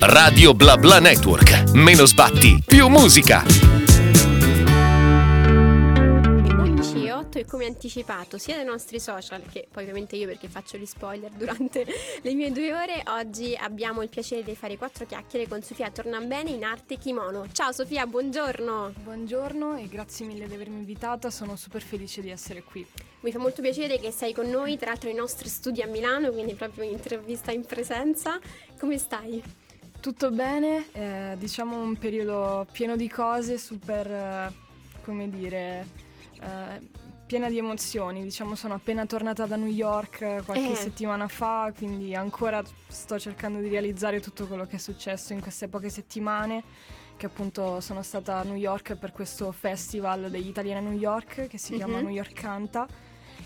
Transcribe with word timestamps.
Radio 0.00 0.54
Bla 0.54 0.76
Bla 0.76 0.98
Network. 0.98 1.70
Meno 1.74 2.04
sbatti, 2.04 2.62
più 2.66 2.88
musica. 2.88 3.44
11 6.56 7.04
e 7.04 7.12
8 7.12 7.38
e 7.38 7.44
come 7.44 7.66
anticipato 7.66 8.38
sia 8.38 8.56
dai 8.56 8.64
nostri 8.64 8.98
social 8.98 9.42
che 9.50 9.68
poi 9.70 9.82
ovviamente 9.82 10.16
io 10.16 10.26
perché 10.26 10.48
faccio 10.48 10.76
gli 10.76 10.86
spoiler 10.86 11.30
durante 11.30 11.86
le 12.22 12.34
mie 12.34 12.50
due 12.50 12.72
ore 12.72 13.02
oggi 13.06 13.56
abbiamo 13.58 14.02
il 14.02 14.08
piacere 14.08 14.42
di 14.42 14.54
fare 14.56 14.76
quattro 14.76 15.06
chiacchiere 15.06 15.46
con 15.48 15.62
Sofia 15.62 15.90
Tornambene 15.90 16.50
in 16.50 16.64
arte 16.64 16.98
kimono 16.98 17.46
ciao 17.52 17.72
Sofia 17.72 18.06
buongiorno 18.06 18.92
Buongiorno 19.02 19.76
e 19.76 19.88
grazie 19.88 20.26
mille 20.26 20.46
di 20.46 20.54
avermi 20.54 20.76
invitata, 20.76 21.30
sono 21.30 21.56
super 21.56 21.82
felice 21.82 22.20
di 22.20 22.30
essere 22.30 22.62
qui. 22.62 22.86
Mi 23.22 23.32
fa 23.32 23.38
molto 23.38 23.62
piacere 23.62 23.98
che 23.98 24.10
sei 24.10 24.32
con 24.32 24.48
noi 24.48 24.76
tra 24.76 24.90
l'altro 24.90 25.08
ai 25.08 25.14
nostri 25.14 25.48
studi 25.48 25.80
a 25.82 25.86
Milano 25.86 26.30
quindi 26.30 26.54
proprio 26.54 26.84
intervista 26.84 27.50
in 27.52 27.64
presenza 27.64 28.38
come 28.78 28.98
stai? 28.98 29.42
Tutto 30.00 30.30
bene, 30.32 30.86
eh, 30.92 31.36
diciamo 31.38 31.80
un 31.80 31.96
periodo 31.96 32.66
pieno 32.72 32.96
di 32.96 33.08
cose, 33.08 33.56
super, 33.56 34.10
eh, 34.10 34.52
come 35.04 35.30
dire, 35.30 35.86
eh, 36.40 36.80
piena 37.24 37.48
di 37.48 37.58
emozioni. 37.58 38.20
Diciamo 38.24 38.56
sono 38.56 38.74
appena 38.74 39.06
tornata 39.06 39.46
da 39.46 39.54
New 39.54 39.68
York 39.68 40.20
eh, 40.22 40.42
qualche 40.44 40.72
Eh. 40.72 40.74
settimana 40.74 41.28
fa, 41.28 41.72
quindi 41.76 42.16
ancora 42.16 42.60
sto 42.88 43.16
cercando 43.20 43.60
di 43.60 43.68
realizzare 43.68 44.18
tutto 44.18 44.48
quello 44.48 44.66
che 44.66 44.74
è 44.74 44.78
successo 44.80 45.32
in 45.34 45.40
queste 45.40 45.68
poche 45.68 45.88
settimane. 45.88 46.64
Che 47.16 47.26
appunto 47.26 47.80
sono 47.80 48.02
stata 48.02 48.38
a 48.38 48.42
New 48.42 48.56
York 48.56 48.96
per 48.96 49.12
questo 49.12 49.52
festival 49.52 50.30
degli 50.30 50.48
italiani 50.48 50.84
a 50.84 50.90
New 50.90 50.98
York 50.98 51.46
che 51.46 51.58
si 51.58 51.74
chiama 51.76 51.98
Mhm. 51.98 52.04
New 52.06 52.14
York 52.14 52.32
Canta 52.32 52.88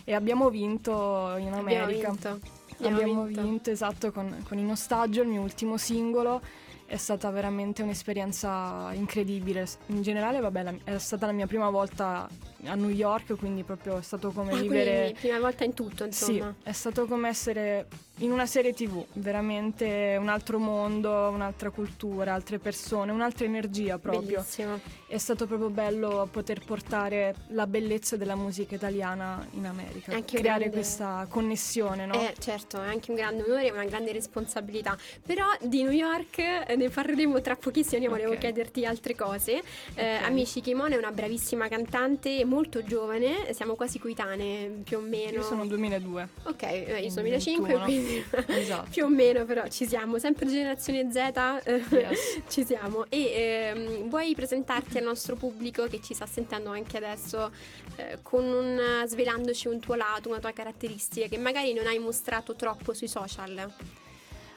e 0.08 0.14
abbiamo 0.14 0.48
vinto 0.50 1.34
in 1.38 1.52
America. 1.52 2.10
abbiamo 2.10 2.36
vinto 2.36 2.40
Abbiamo, 2.86 3.24
vinto. 3.24 3.70
esatto 3.70 4.12
con, 4.12 4.44
con 4.46 4.56
In 4.58 4.70
Ostaggio, 4.70 5.22
il 5.22 5.28
mio 5.28 5.40
ultimo 5.42 5.76
singolo. 5.76 6.40
È 6.86 6.96
stata 6.96 7.28
veramente 7.30 7.82
un'esperienza 7.82 8.90
incredibile. 8.92 9.66
In 9.86 10.02
generale, 10.02 10.38
vabbè, 10.38 10.62
la- 10.62 10.74
è 10.84 10.98
stata 10.98 11.26
la 11.26 11.32
mia 11.32 11.48
prima 11.48 11.68
volta 11.68 12.28
a 12.66 12.74
New 12.76 12.90
York, 12.90 13.34
quindi 13.36 13.64
proprio 13.64 13.98
è 13.98 14.02
stato 14.02 14.30
come 14.30 14.52
Ah, 14.52 14.56
vivere. 14.60 14.94
quindi 15.00 15.18
prima 15.18 15.38
volta 15.40 15.64
in 15.64 15.74
tutto 15.74 16.04
Sì, 16.12 16.34
insomma 16.36 16.54
è 16.62 16.70
stato 16.70 17.06
come 17.06 17.28
essere 17.28 17.88
in 18.20 18.32
una 18.32 18.46
serie 18.46 18.72
TV, 18.72 19.04
veramente 19.14 20.16
un 20.18 20.28
altro 20.28 20.58
mondo, 20.58 21.28
un'altra 21.28 21.68
cultura, 21.70 22.32
altre 22.32 22.58
persone, 22.58 23.12
un'altra 23.12 23.44
energia 23.44 23.98
proprio. 23.98 24.38
bellissimo 24.40 24.80
È 25.06 25.18
stato 25.18 25.46
proprio 25.46 25.68
bello 25.68 26.26
poter 26.30 26.64
portare 26.64 27.34
la 27.48 27.66
bellezza 27.66 28.16
della 28.16 28.34
musica 28.34 28.74
italiana 28.74 29.46
in 29.52 29.66
America, 29.66 30.14
Anche 30.14 30.38
creare 30.38 30.60
grande- 30.60 30.76
questa 30.76 31.26
connessione, 31.28 32.06
no? 32.06 32.14
Eh, 32.14 32.34
certo, 32.38 32.82
è 32.82 32.86
anche 32.86 33.10
un 33.10 33.16
grande 33.18 33.42
onore 33.42 33.66
e 33.66 33.70
una 33.72 33.84
grande 33.84 34.12
responsabilità. 34.12 34.96
Però 35.24 35.44
di 35.60 35.82
New 35.82 35.92
York 35.92 36.38
eh, 36.38 36.74
ne 36.74 36.88
parleremo 36.88 37.40
tra 37.42 37.54
pochissimo. 37.56 38.02
Io 38.02 38.08
volevo 38.10 38.32
Ok. 38.32 38.38
chiederti 38.38 38.86
altre 38.86 39.14
cose. 39.14 39.62
Eh, 39.94 40.16
Ok. 40.16 40.22
Amici 40.24 40.60
Kimono 40.62 40.94
è 40.94 40.96
una 40.98 41.12
bravissima 41.12 41.68
cantante, 41.68 42.44
molto 42.46 42.82
giovane, 42.82 43.52
siamo 43.52 43.74
quasi 43.74 43.98
coetanee 43.98 44.68
più 44.84 44.96
o 44.98 45.00
meno. 45.00 45.32
Io 45.32 45.42
sono 45.42 45.66
2002. 45.66 46.28
Ok, 46.44 46.62
eh, 46.62 46.78
io 47.02 47.10
sono 47.10 47.26
Quindi 47.26 47.30
2005, 47.30 47.66
21. 47.68 47.84
quindi 47.84 48.05
Esatto. 48.46 48.88
più 48.90 49.04
o 49.04 49.08
meno 49.08 49.44
però 49.44 49.66
ci 49.68 49.86
siamo, 49.86 50.18
sempre 50.18 50.46
generazione 50.46 51.10
Z, 51.10 51.16
eh, 51.64 51.84
Yes. 51.90 52.42
ci 52.48 52.64
siamo. 52.64 53.06
E 53.08 53.32
ehm, 53.32 54.08
vuoi 54.08 54.34
presentarti 54.34 54.98
al 54.98 55.04
nostro 55.04 55.36
pubblico 55.36 55.86
che 55.86 56.00
ci 56.02 56.14
sta 56.14 56.26
sentendo 56.26 56.70
anche 56.70 56.96
adesso 56.96 57.50
eh, 57.96 58.18
con 58.22 58.44
un, 58.44 59.04
svelandoci 59.06 59.68
un 59.68 59.80
tuo 59.80 59.94
lato, 59.94 60.28
una 60.28 60.38
tua 60.38 60.52
caratteristica 60.52 61.26
che 61.28 61.38
magari 61.38 61.72
non 61.72 61.86
hai 61.86 61.98
mostrato 61.98 62.54
troppo 62.54 62.92
sui 62.94 63.08
social? 63.08 63.72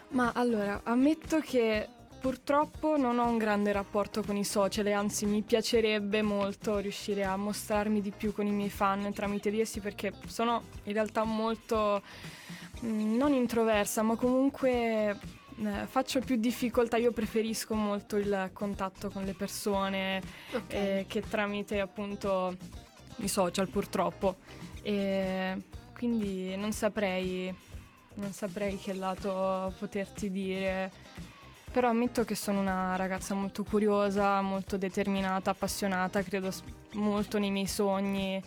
Ma 0.09 0.31
allora, 0.33 0.81
ammetto 0.83 1.39
che 1.39 1.87
purtroppo 2.19 2.97
non 2.97 3.17
ho 3.17 3.25
un 3.25 3.37
grande 3.37 3.71
rapporto 3.71 4.21
con 4.23 4.35
i 4.35 4.43
social 4.43 4.85
e 4.87 4.91
anzi 4.91 5.25
mi 5.25 5.41
piacerebbe 5.41 6.21
molto 6.21 6.77
riuscire 6.77 7.23
a 7.23 7.35
mostrarmi 7.37 8.01
di 8.01 8.11
più 8.11 8.33
con 8.33 8.45
i 8.45 8.51
miei 8.51 8.69
fan 8.69 9.11
tramite 9.13 9.49
di 9.49 9.61
essi 9.61 9.79
perché 9.79 10.13
sono 10.27 10.63
in 10.83 10.93
realtà 10.93 11.23
molto 11.23 12.01
mm, 12.83 13.15
non 13.15 13.33
introversa, 13.33 14.01
ma 14.01 14.15
comunque 14.15 15.17
eh, 15.65 15.85
faccio 15.87 16.19
più 16.19 16.35
difficoltà, 16.35 16.97
io 16.97 17.11
preferisco 17.11 17.73
molto 17.73 18.17
il 18.17 18.49
contatto 18.53 19.09
con 19.09 19.23
le 19.23 19.33
persone 19.33 20.21
Ok. 20.53 20.73
eh, 20.73 21.05
che 21.07 21.21
tramite 21.21 21.79
appunto 21.79 22.55
i 23.17 23.27
social 23.27 23.69
purtroppo. 23.69 24.37
E 24.81 25.57
quindi 25.97 26.55
non 26.55 26.71
saprei, 26.71 27.53
non 28.15 28.31
saprei 28.31 28.77
che 28.77 28.93
lato 28.93 29.73
poterti 29.77 30.29
dire. 30.31 30.91
Però 31.71 31.87
ammetto 31.87 32.23
che 32.25 32.35
sono 32.35 32.59
una 32.59 32.95
ragazza 32.95 33.35
molto 33.35 33.63
curiosa, 33.63 34.41
molto 34.41 34.77
determinata, 34.77 35.51
appassionata, 35.51 36.23
credo 36.23 36.51
molto 36.93 37.37
nei 37.37 37.51
miei 37.51 37.67
sogni 37.67 38.41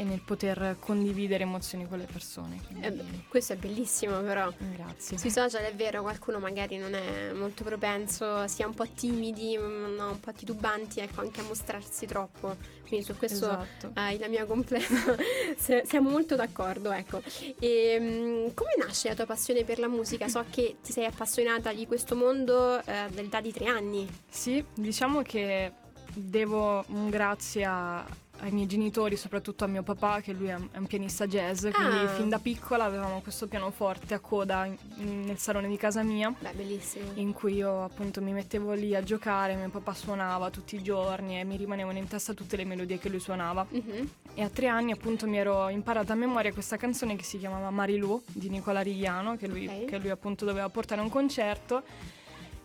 e 0.00 0.04
nel 0.04 0.22
poter 0.22 0.76
condividere 0.80 1.42
emozioni 1.42 1.86
con 1.86 1.98
le 1.98 2.06
persone. 2.10 2.58
quindi- 2.66 2.86
Eh 2.86 3.24
questo 3.28 3.52
è 3.52 3.56
bellissimo 3.56 4.20
però. 4.20 4.50
Grazie. 4.56 5.18
Sui 5.18 5.30
social 5.30 5.62
è 5.62 5.74
vero, 5.74 6.00
qualcuno 6.00 6.38
magari 6.38 6.78
non 6.78 6.94
è 6.94 7.32
molto 7.32 7.64
propenso, 7.64 8.46
sia 8.48 8.66
un 8.66 8.72
po' 8.72 8.86
timidi, 8.88 9.58
mm, 9.58 9.94
no, 9.96 10.10
un 10.12 10.20
po' 10.20 10.32
titubanti, 10.32 11.00
ecco, 11.00 11.20
anche 11.20 11.40
a 11.40 11.42
mostrarsi 11.42 12.06
troppo. 12.06 12.56
Quindi 12.88 13.04
su 13.04 13.14
questo 13.16 13.44
Esatto. 13.44 13.90
hai 13.94 14.18
la 14.18 14.28
mia 14.28 14.46
completa. 14.46 14.86
Siamo 15.84 16.08
molto 16.08 16.34
d'accordo, 16.34 16.90
ecco. 16.92 17.20
E, 17.58 17.98
mm, 18.00 18.46
come 18.54 18.70
nasce 18.78 19.08
la 19.08 19.14
tua 19.14 19.26
passione 19.26 19.64
per 19.64 19.78
la 19.78 19.88
musica? 19.88 20.28
So 20.28 20.42
che 20.50 20.76
ti 20.82 20.92
sei 20.92 21.04
appassionata 21.04 21.74
di 21.74 21.86
questo 21.86 22.16
mondo 22.16 22.78
eh, 22.78 23.06
dall'età 23.10 23.42
di 23.42 23.52
tre 23.52 23.66
anni. 23.66 24.08
Sì, 24.30 24.64
diciamo 24.74 25.20
che 25.20 25.72
devo 26.14 26.84
un 26.88 27.10
grazie 27.10 27.64
a- 27.64 28.04
ai 28.40 28.50
miei 28.52 28.66
genitori, 28.66 29.16
soprattutto 29.16 29.64
a 29.64 29.66
mio 29.66 29.82
papà, 29.82 30.20
che 30.20 30.32
lui 30.32 30.48
è 30.48 30.54
un, 30.54 30.86
pianista 30.86 31.26
jazz, 31.26 31.66
quindi 31.72 31.96
Ah. 31.96 32.08
fin 32.08 32.28
da 32.28 32.38
piccola 32.38 32.84
avevamo 32.84 33.20
questo 33.20 33.46
pianoforte 33.46 34.14
a 34.14 34.18
coda 34.18 34.64
in- 34.64 35.24
nel 35.24 35.38
salone 35.38 35.68
di 35.68 35.76
casa 35.76 36.02
mia. 36.02 36.32
Beh, 36.38 36.52
bellissimo. 36.52 37.10
In 37.14 37.32
cui 37.32 37.54
io 37.54 37.84
appunto 37.84 38.20
mi 38.22 38.32
mettevo 38.32 38.72
lì 38.72 38.94
a 38.94 39.02
giocare, 39.02 39.54
mio 39.54 39.68
papà 39.68 39.92
suonava 39.94 40.50
tutti 40.50 40.76
i 40.76 40.82
giorni 40.82 41.38
e 41.38 41.44
mi 41.44 41.56
rimanevano 41.56 41.98
in 41.98 42.08
testa 42.08 42.32
tutte 42.32 42.56
le 42.56 42.64
melodie 42.64 42.98
che 42.98 43.08
lui 43.08 43.20
suonava. 43.20 43.66
Mhm. 43.68 44.10
E 44.34 44.42
a 44.42 44.48
tre 44.48 44.68
anni 44.68 44.92
appunto 44.92 45.26
mi 45.26 45.36
ero 45.38 45.68
imparata 45.68 46.12
a 46.12 46.16
memoria 46.16 46.52
questa 46.52 46.76
canzone 46.76 47.16
che 47.16 47.24
si 47.24 47.38
chiamava 47.38 47.70
Marilu 47.70 48.22
di 48.26 48.48
Nicola 48.48 48.80
Rigliano, 48.80 49.36
che 49.36 49.46
lui, 49.48 49.66
Ok. 49.66 49.84
che 49.84 49.98
lui 49.98 50.10
appunto 50.10 50.44
doveva 50.44 50.68
portare 50.68 51.00
a 51.00 51.04
un 51.04 51.10
concerto. 51.10 51.82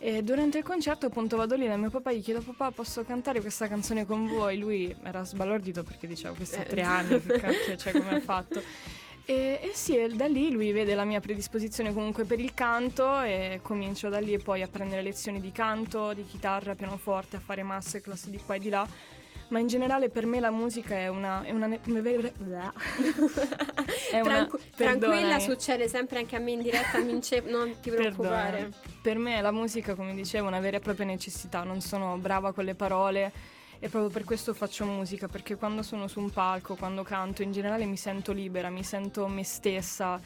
E 0.06 0.22
durante 0.22 0.60
il 0.60 0.64
concerto 0.64 1.08
appunto 1.08 1.36
vado 1.36 1.56
lì 1.56 1.66
da 1.68 1.78
mio 1.78 1.90
papà 1.90 2.12
e 2.12 2.18
gli 2.18 2.22
chiedo 2.22 2.40
papà 2.40 2.70
posso 2.70 3.04
cantare 3.04 3.42
questa 3.42 3.68
canzone 3.68 4.06
con 4.06 4.28
voi? 4.28 4.60
Lui 4.60 4.96
era 5.02 5.24
sbalordito 5.24 5.82
perché 5.82 6.06
diceva 6.06 6.36
questi 6.36 6.60
Eh. 6.60 6.64
tre 6.64 6.84
anni, 6.84 7.20
che 7.20 7.40
cacchio, 7.40 7.76
cioè 7.76 7.92
come 7.92 8.18
ha 8.18 8.20
fatto? 8.22 8.62
E, 9.26 9.60
e 9.64 9.72
sì, 9.74 9.98
da 10.14 10.28
lì 10.28 10.52
lui 10.52 10.72
vede 10.72 10.94
la 10.94 11.06
mia 11.06 11.20
predisposizione 11.20 11.92
comunque 11.92 12.24
per 12.26 12.40
il 12.40 12.54
canto 12.54 13.20
e 13.22 13.62
comincio 13.64 14.08
da 14.10 14.20
lì 14.20 14.38
poi 14.38 14.62
a 14.62 14.68
prendere 14.68 15.02
lezioni 15.02 15.42
di 15.42 15.52
canto, 15.52 16.14
di 16.14 16.24
chitarra, 16.24 16.76
pianoforte, 16.76 17.38
a 17.38 17.40
fare 17.40 17.64
masterclass 17.64 18.28
di 18.28 18.38
qua 18.38 18.54
e 18.54 18.60
di 18.60 18.70
là. 18.70 18.88
Ma 19.50 19.60
in 19.60 19.68
generale 19.68 20.10
per 20.10 20.26
me 20.26 20.40
la 20.40 20.50
musica 20.52 20.96
è 20.96 21.08
una... 21.08 21.44
È 21.44 21.52
una, 21.52 21.68
è 24.12 24.20
una 24.20 24.24
Tranqu- 24.24 24.60
tranquilla, 24.76 25.10
perdonami. 25.10 25.42
succede 25.42 25.88
sempre 25.88 26.20
anche 26.20 26.36
a 26.36 26.40
me 26.40 26.52
in 26.52 26.62
diretta, 26.62 26.98
non 27.00 27.22
ti 27.22 27.90
preoccupare. 27.92 28.58
Perdonami. 28.58 28.74
Per 29.02 29.18
me 29.18 29.42
la 29.42 29.52
musica, 29.52 29.94
come 29.96 30.14
dicevo, 30.16 30.46
è 30.46 30.48
una 30.48 30.60
vera 30.60 30.78
e 30.78 30.80
propria 30.80 31.06
necessità. 31.06 31.64
Non 31.64 31.82
sono 31.82 32.18
brava 32.18 32.54
con 32.54 32.64
le 32.66 32.74
parole 32.76 33.32
e 33.80 33.90
proprio 33.90 34.10
per 34.10 34.24
questo 34.24 34.54
faccio 34.54 34.86
musica, 34.86 35.28
perché 35.28 35.56
quando 35.58 35.84
sono 35.84 36.08
su 36.08 36.20
un 36.20 36.32
palco, 36.32 36.76
quando 36.76 37.04
canto, 37.04 37.44
in 37.44 37.52
generale 37.52 37.86
mi 37.86 37.98
sento 37.98 38.32
libera, 38.32 38.70
mi 38.70 38.84
sento 38.84 39.28
me 39.28 39.44
stessa 39.44 40.20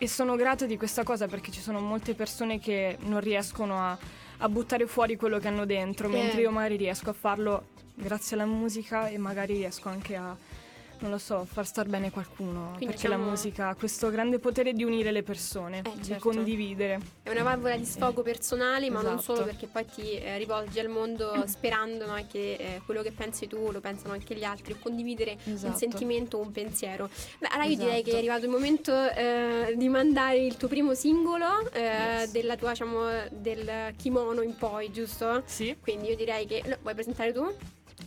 e 0.00 0.06
sono 0.06 0.36
grata 0.36 0.66
di 0.66 0.76
questa 0.76 1.02
cosa 1.02 1.26
perché 1.26 1.50
ci 1.50 1.60
sono 1.60 1.80
molte 1.80 2.14
persone 2.14 2.60
che 2.60 2.98
non 3.00 3.20
riescono 3.20 3.80
a, 3.80 3.98
a 4.38 4.48
buttare 4.48 4.86
fuori 4.86 5.16
quello 5.16 5.38
che 5.38 5.48
hanno 5.48 5.64
dentro, 5.64 6.06
Eh. 6.08 6.10
mentre 6.12 6.42
io 6.42 6.50
magari 6.50 6.76
riesco 6.76 7.10
a 7.10 7.14
farlo 7.14 7.68
grazie 7.98 8.36
alla 8.36 8.46
musica 8.46 9.08
e 9.08 9.18
magari 9.18 9.54
riesco 9.54 9.88
anche 9.88 10.16
a 10.16 10.36
non 11.00 11.12
lo 11.12 11.18
so, 11.18 11.44
far 11.44 11.64
star 11.64 11.86
bene 11.86 12.10
qualcuno, 12.10 12.70
Quindi 12.74 12.86
perché 12.86 13.06
la 13.06 13.14
diciamo- 13.14 13.30
musica 13.30 13.68
ha 13.68 13.76
questo 13.76 14.10
grande 14.10 14.40
potere 14.40 14.72
di 14.72 14.82
unire 14.82 15.12
le 15.12 15.22
persone, 15.22 15.82
Eh, 15.84 15.92
di 15.94 16.02
certo. 16.06 16.28
condividere. 16.28 16.98
È 17.22 17.30
una 17.30 17.44
valvola 17.44 17.76
di 17.76 17.84
sfogo 17.84 18.22
personale, 18.22 18.90
ma 18.90 19.00
non 19.00 19.14
Esatto. 19.18 19.34
solo 19.34 19.44
perché 19.44 19.68
poi 19.68 19.86
ti 19.86 20.18
eh, 20.18 20.38
rivolgi 20.38 20.80
al 20.80 20.88
mondo 20.88 21.34
sperando 21.46 22.04
no, 22.04 22.16
che 22.28 22.54
eh, 22.54 22.80
quello 22.84 23.02
che 23.02 23.12
pensi 23.12 23.46
tu 23.46 23.70
lo 23.70 23.78
pensano 23.80 24.12
anche 24.14 24.34
gli 24.34 24.42
altri, 24.42 24.72
o 24.72 24.76
condividere 24.80 25.38
un 25.44 25.52
Esatto. 25.52 25.76
sentimento 25.78 26.38
o 26.38 26.40
un 26.40 26.50
pensiero. 26.50 27.08
Beh, 27.38 27.46
allora 27.52 27.68
io 27.68 27.76
direi 27.76 28.02
che 28.02 28.10
è 28.10 28.14
Esatto. 28.14 28.16
arrivato 28.16 28.44
il 28.46 28.50
momento 28.50 29.10
eh, 29.10 29.74
di 29.76 29.88
mandare 29.88 30.38
il 30.38 30.56
tuo 30.56 30.66
primo 30.66 30.94
singolo 30.94 31.70
eh, 31.70 31.80
Yes. 32.22 32.30
della 32.32 32.56
tua, 32.56 32.70
diciamo, 32.70 33.04
del 33.30 33.94
kimono 33.96 34.42
in 34.42 34.56
poi, 34.56 34.90
giusto? 34.90 35.44
Sì, 35.46 35.76
Quindi 35.80 36.08
io 36.08 36.16
direi 36.16 36.44
che 36.44 36.60
no, 36.66 36.76
vuoi 36.82 36.94
presentare 36.94 37.32
tu? 37.32 37.54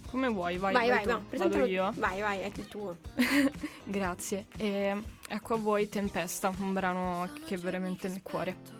Come 0.09 0.27
vuoi, 0.29 0.57
vai, 0.57 0.73
vai, 0.73 0.89
vai, 0.89 1.05
vai, 1.05 1.13
no, 1.13 1.25
presentalo- 1.27 1.65
io. 1.65 1.91
Vai, 1.95 2.21
vai, 2.21 2.39
è 2.39 2.51
il 2.53 2.67
tuo. 2.67 2.97
Grazie. 3.83 4.47
E 4.57 5.01
ecco 5.27 5.53
a 5.53 5.57
voi 5.57 5.89
Tempesta, 5.89 6.53
un 6.59 6.73
brano 6.73 7.29
che 7.45 7.55
è 7.55 7.57
veramente 7.57 8.07
nel 8.07 8.21
cuore. 8.21 8.79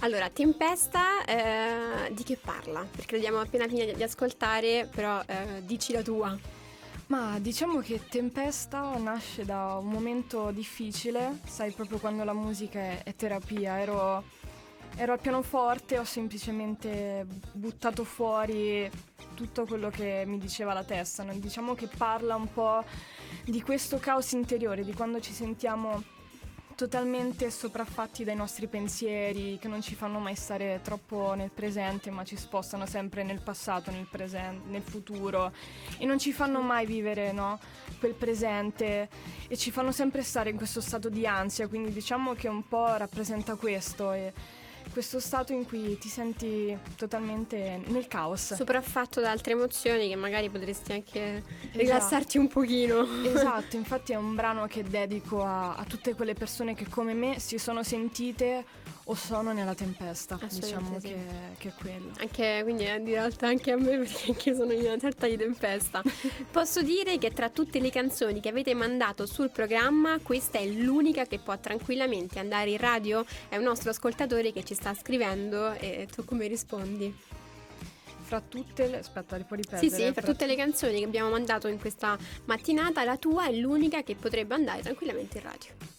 Allora, 0.00 0.28
Tempesta 0.28 1.24
eh, 1.24 2.12
di 2.12 2.22
che 2.22 2.36
parla? 2.36 2.86
Perché 2.94 3.16
l'abbiamo 3.16 3.40
appena 3.40 3.66
finito 3.66 3.92
di 3.92 4.02
ascoltare, 4.02 4.88
però 4.92 5.22
eh, 5.26 5.62
dici 5.64 5.92
la 5.92 6.02
tua. 6.02 6.36
Ma 7.06 7.38
diciamo 7.38 7.80
che 7.80 8.00
Tempesta 8.08 8.96
nasce 8.96 9.44
da 9.44 9.76
un 9.80 9.88
momento 9.88 10.50
difficile, 10.50 11.40
sai, 11.44 11.70
proprio 11.72 11.98
quando 11.98 12.24
la 12.24 12.32
musica 12.32 12.80
è, 12.80 13.02
è 13.02 13.14
terapia. 13.14 13.78
Ero, 13.78 14.24
ero 14.96 15.12
al 15.12 15.20
pianoforte, 15.20 15.98
ho 15.98 16.04
semplicemente 16.04 17.26
buttato 17.52 18.04
fuori 18.04 18.90
tutto 19.34 19.66
quello 19.66 19.90
che 19.90 20.24
mi 20.26 20.38
diceva 20.38 20.72
la 20.72 20.84
testa. 20.84 21.24
Diciamo 21.24 21.74
che 21.74 21.88
parla 21.88 22.36
un 22.36 22.52
po' 22.52 22.84
di 23.44 23.60
questo 23.62 23.98
caos 23.98 24.32
interiore, 24.32 24.84
di 24.84 24.94
quando 24.94 25.20
ci 25.20 25.32
sentiamo 25.32 26.02
totalmente 26.74 27.50
sopraffatti 27.50 28.24
dai 28.24 28.34
nostri 28.34 28.66
pensieri 28.66 29.58
che 29.60 29.68
non 29.68 29.80
ci 29.80 29.94
fanno 29.94 30.18
mai 30.18 30.34
stare 30.34 30.80
troppo 30.82 31.34
nel 31.34 31.50
presente 31.50 32.10
ma 32.10 32.24
ci 32.24 32.36
spostano 32.36 32.84
sempre 32.86 33.22
nel 33.22 33.40
passato, 33.40 33.90
nel, 33.90 34.08
presente, 34.10 34.68
nel 34.68 34.82
futuro 34.82 35.52
e 35.98 36.04
non 36.04 36.18
ci 36.18 36.32
fanno 36.32 36.60
mai 36.60 36.84
vivere 36.84 37.30
no, 37.32 37.60
quel 38.00 38.14
presente 38.14 39.08
e 39.46 39.56
ci 39.56 39.70
fanno 39.70 39.92
sempre 39.92 40.22
stare 40.22 40.50
in 40.50 40.56
questo 40.56 40.80
stato 40.80 41.08
di 41.08 41.26
ansia 41.26 41.68
quindi 41.68 41.92
diciamo 41.92 42.34
che 42.34 42.48
un 42.48 42.66
po' 42.66 42.96
rappresenta 42.96 43.54
questo 43.54 44.12
e 44.12 44.32
questo 44.92 45.20
stato 45.20 45.52
in 45.52 45.66
cui 45.66 45.98
ti 45.98 46.08
senti 46.08 46.76
totalmente 46.96 47.80
nel 47.86 48.06
caos. 48.06 48.54
Sopraffatto 48.54 49.20
da 49.20 49.30
altre 49.30 49.52
emozioni 49.52 50.08
che 50.08 50.16
magari 50.16 50.48
potresti 50.48 50.92
anche 50.92 51.36
esatto. 51.36 51.78
rilassarti 51.78 52.38
un 52.38 52.48
pochino. 52.48 53.06
Esatto, 53.24 53.76
infatti 53.76 54.12
è 54.12 54.16
un 54.16 54.34
brano 54.34 54.66
che 54.66 54.82
dedico 54.82 55.42
a, 55.42 55.74
a 55.74 55.84
tutte 55.84 56.14
quelle 56.14 56.34
persone 56.34 56.74
che 56.74 56.88
come 56.88 57.14
me 57.14 57.38
si 57.38 57.58
sono 57.58 57.82
sentite 57.82 58.64
o 59.04 59.14
sono 59.14 59.52
nella 59.52 59.74
tempesta, 59.74 60.38
diciamo 60.50 60.98
sì. 60.98 61.08
che, 61.08 61.16
che, 61.58 61.68
è 61.68 61.72
quello. 61.78 62.12
Anche, 62.18 62.60
quindi 62.62 62.86
eh, 62.86 62.96
in 62.96 63.04
realtà 63.04 63.48
anche 63.48 63.72
a 63.72 63.76
me 63.76 63.98
perché 63.98 64.30
anche 64.30 64.54
sono 64.54 64.72
in 64.72 64.80
una 64.80 64.98
certa 64.98 65.26
di 65.26 65.36
tempesta. 65.36 66.02
Posso 66.50 66.80
dire 66.82 67.18
che 67.18 67.30
tra 67.30 67.50
tutte 67.50 67.80
le 67.80 67.90
canzoni 67.90 68.40
che 68.40 68.48
avete 68.48 68.72
mandato 68.74 69.26
sul 69.26 69.50
programma, 69.50 70.18
questa 70.22 70.58
è 70.58 70.66
l'unica 70.66 71.26
che 71.26 71.38
può 71.38 71.58
tranquillamente 71.58 72.38
andare 72.38 72.70
in 72.70 72.78
radio. 72.78 73.24
È 73.48 73.56
un 73.56 73.64
nostro 73.64 73.90
ascoltatore 73.90 74.52
che 74.52 74.64
ci 74.64 74.74
sta 74.74 74.94
scrivendo 74.94 75.72
e 75.72 76.08
tu 76.10 76.24
come 76.24 76.46
rispondi? 76.46 77.14
Fra 78.22 78.40
tutte 78.40 78.86
le... 78.86 78.98
aspetta, 79.00 79.36
puoi 79.36 79.60
ripetere. 79.60 79.86
Sì, 79.86 79.94
sì, 79.94 80.02
fra, 80.12 80.22
fra 80.22 80.32
tutte 80.32 80.46
le 80.46 80.56
canzoni 80.56 81.00
che 81.00 81.04
abbiamo 81.04 81.28
mandato 81.28 81.68
in 81.68 81.78
questa 81.78 82.16
mattinata, 82.46 83.04
la 83.04 83.18
tua 83.18 83.48
è 83.48 83.52
l'unica 83.52 84.02
che 84.02 84.14
potrebbe 84.14 84.54
andare 84.54 84.80
tranquillamente 84.80 85.38
in 85.38 85.44
radio. 85.44 85.93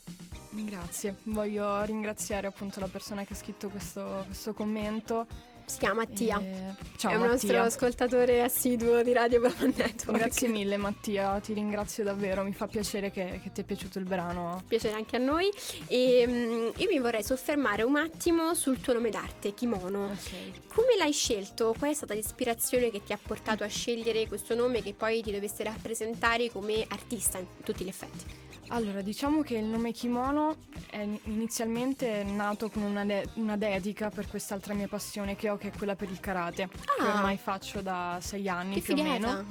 Grazie, 0.63 1.17
voglio 1.23 1.83
ringraziare 1.83 2.47
appunto 2.47 2.79
la 2.79 2.87
persona 2.87 3.25
che 3.25 3.33
ha 3.33 3.35
scritto 3.35 3.69
questo, 3.69 4.23
questo 4.25 4.53
commento. 4.53 5.27
Si 5.65 5.79
chiama 5.79 6.01
Mattia. 6.01 6.39
E... 6.39 6.75
Ciao, 6.95 7.11
È 7.11 7.15
un 7.15 7.25
nostro 7.25 7.59
ascoltatore 7.59 8.43
assiduo 8.43 9.01
di 9.01 9.13
Radio 9.13 9.39
Brava 9.39 9.65
Network. 9.65 10.19
Grazie 10.19 10.47
mille 10.47 10.77
Mattia, 10.77 11.39
ti 11.39 11.53
ringrazio 11.53 12.03
davvero, 12.03 12.43
mi 12.43 12.53
fa 12.53 12.67
piacere 12.67 13.09
che, 13.09 13.39
che 13.41 13.51
ti 13.51 13.61
è 13.61 13.63
piaciuto 13.63 13.97
il 13.97 14.05
brano. 14.05 14.63
Piacere 14.67 14.93
anche 14.93 15.15
a 15.15 15.19
noi. 15.19 15.49
E 15.87 16.23
um, 16.27 16.71
io 16.77 16.87
mi 16.87 16.99
vorrei 16.99 17.23
soffermare 17.23 17.81
un 17.81 17.95
attimo 17.95 18.53
sul 18.53 18.79
tuo 18.79 18.93
nome 18.93 19.09
d'arte, 19.09 19.55
Kimono. 19.55 20.05
Okay. 20.05 20.53
Come 20.67 20.95
l'hai 20.97 21.13
scelto? 21.13 21.73
Qual 21.77 21.89
è 21.89 21.93
stata 21.95 22.13
l'ispirazione 22.13 22.91
che 22.91 23.01
ti 23.03 23.11
ha 23.11 23.19
portato 23.21 23.63
a 23.63 23.67
scegliere 23.67 24.27
questo 24.27 24.53
nome 24.53 24.83
che 24.83 24.93
poi 24.93 25.23
ti 25.23 25.31
dovesse 25.31 25.63
rappresentare 25.63 26.51
come 26.51 26.85
artista 26.87 27.39
in 27.39 27.47
tutti 27.63 27.83
gli 27.83 27.89
effetti? 27.89 28.43
Allora, 28.69 29.01
diciamo 29.01 29.41
che 29.41 29.57
il 29.57 29.65
nome 29.65 29.91
Kimono 29.91 30.57
è 30.89 31.07
inizialmente 31.23 32.23
nato 32.23 32.69
come 32.69 32.85
una, 32.85 33.05
de- 33.05 33.27
una, 33.35 33.57
dedica 33.57 34.09
per 34.09 34.27
quest'altra 34.27 34.73
mia 34.73 34.87
passione 34.87 35.35
che 35.35 35.49
ho, 35.49 35.57
che 35.57 35.67
è 35.67 35.77
quella 35.77 35.95
per 35.95 36.09
il 36.09 36.19
karate, 36.19 36.63
ah, 36.63 36.69
che 36.69 37.07
ormai 37.07 37.37
faccio 37.37 37.81
da 37.81 38.17
sei 38.21 38.49
anni 38.49 38.81
più 38.81 38.95
figata. 38.95 39.09
o 39.09 39.11
meno. 39.11 39.45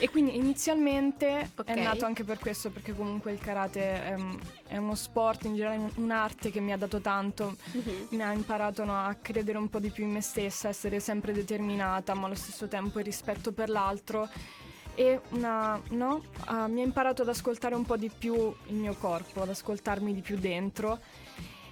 e 0.00 0.08
quindi 0.10 0.36
inizialmente 0.36 1.50
okay. 1.54 1.76
è 1.76 1.82
nato 1.82 2.06
anche 2.06 2.24
per 2.24 2.38
questo, 2.38 2.70
perché 2.70 2.94
comunque 2.94 3.32
il 3.32 3.38
karate 3.38 3.80
è, 3.80 4.16
è, 4.68 4.76
uno 4.78 4.94
sport, 4.94 5.44
in 5.44 5.54
generale 5.54 5.90
un'arte 5.96 6.50
che 6.50 6.60
mi 6.60 6.72
ha 6.72 6.78
dato 6.78 7.00
tanto, 7.00 7.56
uh-huh. 7.72 8.08
mi 8.10 8.22
ha 8.22 8.32
imparato 8.32 8.84
no, 8.84 8.94
a 8.94 9.14
credere 9.20 9.58
un 9.58 9.68
po' 9.68 9.78
di 9.78 9.90
più 9.90 10.04
in 10.04 10.10
me 10.10 10.22
stessa, 10.22 10.68
essere 10.68 11.00
sempre 11.00 11.32
determinata, 11.32 12.14
ma 12.14 12.26
allo 12.26 12.34
stesso 12.34 12.66
tempo 12.66 12.98
il 12.98 13.04
rispetto 13.04 13.52
per 13.52 13.68
l'altro 13.68 14.28
e 14.94 15.20
una, 15.30 15.80
no, 15.90 16.22
uh, 16.48 16.66
mi 16.70 16.80
ha 16.80 16.84
imparato 16.84 17.22
ad 17.22 17.28
ascoltare 17.28 17.74
un 17.74 17.84
po' 17.84 17.96
di 17.96 18.10
più 18.10 18.34
il 18.66 18.74
mio 18.74 18.94
corpo, 18.94 19.42
ad 19.42 19.48
ascoltarmi 19.48 20.14
di 20.14 20.20
più 20.20 20.38
dentro. 20.38 20.98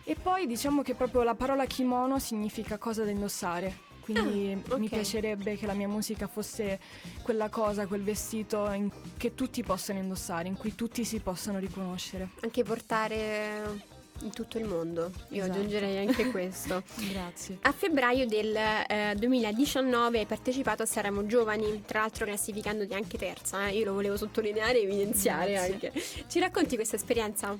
E 0.05 0.17
poi 0.20 0.46
diciamo 0.46 0.82
che 0.82 0.94
proprio 0.94 1.22
la 1.22 1.34
parola 1.34 1.67
kimono 1.67 2.19
significa 2.19 2.78
cosa 2.78 3.05
da 3.05 3.11
indossare. 3.11 3.88
Quindi 4.00 4.52
ah, 4.52 4.67
okay. 4.67 4.78
mi 4.81 4.88
piacerebbe 4.88 5.56
che 5.56 5.67
la 5.67 5.75
mia 5.75 5.87
musica 5.87 6.26
fosse 6.26 6.81
quella 7.22 7.49
cosa, 7.49 7.87
quel 7.87 8.02
vestito 8.02 8.69
in, 8.72 8.90
che 9.17 9.34
tutti 9.34 9.62
possano 9.62 10.00
indossare, 10.00 10.49
in 10.49 10.56
cui 10.56 10.75
tutti 10.75 11.05
si 11.05 11.20
possano 11.20 11.58
riconoscere. 11.58 12.31
Anche 12.40 12.64
portare 12.64 13.99
in 14.22 14.31
tutto 14.31 14.58
il 14.58 14.64
mondo. 14.64 15.11
Io 15.28 15.43
esatto. 15.43 15.58
aggiungerei 15.58 15.99
anche 15.99 16.31
questo. 16.31 16.82
Grazie. 17.11 17.58
A 17.62 17.72
febbraio 17.72 18.26
del 18.26 18.55
eh, 18.55 19.14
2019 19.17 20.19
hai 20.19 20.26
partecipato 20.26 20.82
a 20.82 20.87
Saremo 20.87 21.26
Giovani, 21.26 21.82
tra 21.87 22.00
l'altro 22.00 22.25
classificandoti 22.25 22.94
anche 22.94 23.19
terza. 23.19 23.69
Eh? 23.69 23.76
Io 23.76 23.87
lo 23.87 23.93
volevo 23.94 24.17
sottolineare 24.17 24.81
e 24.81 24.82
evidenziare 24.82 25.52
Grazie. 25.52 25.72
anche. 25.72 25.93
Ci 26.26 26.38
racconti 26.38 26.76
questa 26.76 26.96
esperienza? 26.96 27.56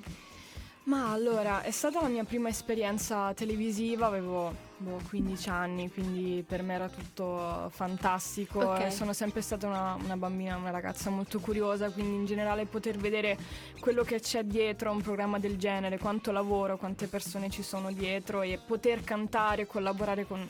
Ma 0.83 1.11
allora, 1.11 1.61
è 1.61 1.69
stata 1.69 2.01
la 2.01 2.07
mia 2.07 2.23
prima 2.23 2.49
esperienza 2.49 3.31
televisiva, 3.35 4.07
avevo 4.07 4.51
boh, 4.77 4.99
15 5.09 5.49
anni, 5.49 5.91
quindi 5.91 6.43
per 6.45 6.63
me 6.63 6.73
era 6.73 6.89
tutto 6.89 7.69
fantastico. 7.71 8.59
Okay. 8.71 8.91
Sono 8.91 9.13
sempre 9.13 9.41
stata 9.41 9.67
una, 9.67 9.95
una, 10.03 10.17
bambina, 10.17 10.57
una 10.57 10.71
ragazza 10.71 11.11
molto 11.11 11.39
curiosa, 11.39 11.91
quindi 11.91 12.15
in 12.15 12.25
generale 12.25 12.65
poter 12.65 12.97
vedere 12.97 13.37
quello 13.79 14.03
che 14.03 14.19
c'è 14.19 14.43
dietro 14.43 14.89
a 14.89 14.93
un 14.93 15.01
programma 15.01 15.37
del 15.37 15.57
genere, 15.57 15.99
quanto 15.99 16.31
lavoro, 16.31 16.77
quante 16.77 17.05
persone 17.05 17.51
ci 17.51 17.61
sono 17.61 17.91
dietro 17.91 18.41
e 18.41 18.57
poter 18.57 19.03
cantare, 19.03 19.67
collaborare 19.67 20.25
con 20.25 20.47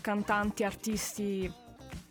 cantanti, 0.00 0.62
artisti 0.62 1.52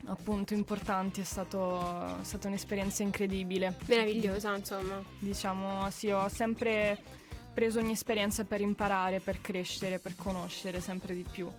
appunto 0.06 0.54
importanti 0.54 1.22
è, 1.22 1.24
stato, 1.24 2.20
è 2.20 2.24
stata 2.24 2.50
un'esperienza 2.50 3.04
incredibile. 3.04 3.78
Meravigliosa, 3.86 4.54
insomma. 4.54 5.02
Diciamo, 5.18 5.90
sì, 5.92 6.10
ho 6.10 6.28
sempre 6.28 7.22
preso 7.54 7.80
ogni 7.80 7.92
esperienza 7.92 8.44
per 8.44 8.62
imparare, 8.62 9.20
per 9.20 9.40
crescere, 9.40 10.00
per 10.00 10.16
conoscere 10.16 10.82
sempre 10.82 11.14
di 11.14 11.26
più. 11.30 11.50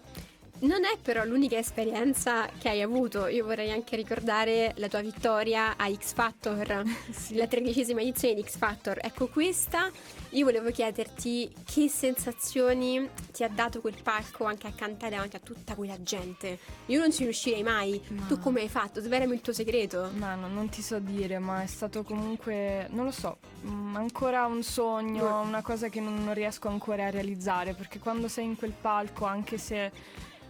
Non 0.61 0.85
è 0.85 0.97
però 1.03 1.25
l'unica 1.25 1.59
esperienza 1.59 2.49
che 2.59 2.69
hai 2.69 2.81
avuto, 2.81 3.27
io 3.27 3.45
vorrei 3.45 3.71
anche 3.71 3.97
ricordare 3.97 4.73
la 4.77 4.89
tua 4.89 5.01
vittoria 5.01 5.77
a 5.77 5.93
X 5.93 6.15
Factor, 6.15 6.85
sì. 7.11 7.35
la 7.35 7.47
tredicesima 7.47 8.01
edizione 8.01 8.35
di 8.35 8.43
X 8.43 8.57
Factor. 8.57 8.99
Ecco 9.03 9.27
questa, 9.27 9.91
io 10.31 10.45
volevo 10.45 10.71
chiederti 10.71 11.53
che 11.65 11.89
sensazioni 11.89 13.09
ti 13.33 13.43
ha 13.43 13.49
dato 13.49 13.81
quel 13.81 13.97
palco 14.03 14.45
anche 14.45 14.69
a 14.69 14.73
cantare 14.73 15.17
davanti 15.17 15.37
a 15.37 15.41
tutta 15.41 15.75
quella 15.75 16.01
gente. 16.03 16.59
Io 16.87 17.01
non 17.01 17.13
ci 17.13 17.25
riuscirei 17.25 17.63
mai, 17.63 18.01
no. 18.09 18.27
tu 18.27 18.39
come 18.39 18.61
hai 18.61 18.69
fatto? 18.69 19.01
Svelami 19.01 19.35
il 19.35 19.41
tuo 19.41 19.53
segreto. 19.53 20.11
Ma 20.15 20.35
no, 20.35 20.47
non 20.49 20.69
ti 20.69 20.83
so 20.83 20.99
dire, 20.99 21.39
ma 21.41 21.63
è 21.63 21.67
stato 21.67 22.05
comunque, 22.05 22.87
non 22.91 23.05
lo 23.05 23.11
so, 23.11 23.39
mm, 23.67 23.97
ancora 23.97 24.47
un 24.47 24.63
sogno, 24.63 25.29
no. 25.29 25.41
una 25.41 25.63
cosa 25.63 25.89
che 25.89 26.01
non 26.01 26.33
riesco 26.33 26.69
ancora 26.69 27.07
a 27.07 27.11
realizzare, 27.11 27.75
perché 27.75 27.99
quando 27.99 28.29
sei 28.29 28.45
in 28.45 28.57
quel 28.57 28.73
palco, 28.81 29.25
anche 29.25 29.59
se 29.59 29.91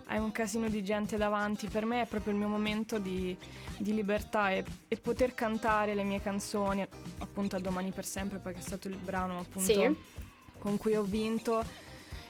hai 0.07 0.19
un 0.19 0.33
casino 0.33 0.69
di 0.69 0.83
gente 0.85 1.17
davanti, 1.17 1.69
per 1.69 1.85
me 1.85 2.03
è 2.03 2.07
proprio 2.07 2.33
il 2.33 2.39
mio 2.39 2.49
momento 2.49 2.99
di, 2.99 3.37
di 3.79 3.95
libertà 3.95 4.51
e, 4.51 4.65
e, 4.89 4.97
poter 4.97 5.35
cantare 5.35 5.95
le 5.95 6.03
mie 6.03 6.21
canzoni, 6.21 6.87
appunto 7.19 7.57
a 7.57 7.59
Domani 7.61 7.91
per 7.91 8.05
sempre, 8.05 8.39
perché 8.39 8.59
è 8.59 8.63
stato 8.63 8.89
il 8.89 8.97
brano 8.97 9.39
appunto 9.39 9.73
sì. 9.73 9.97
con 10.59 10.77
cui 10.77 10.95
ho 10.95 11.03
vinto, 11.03 11.65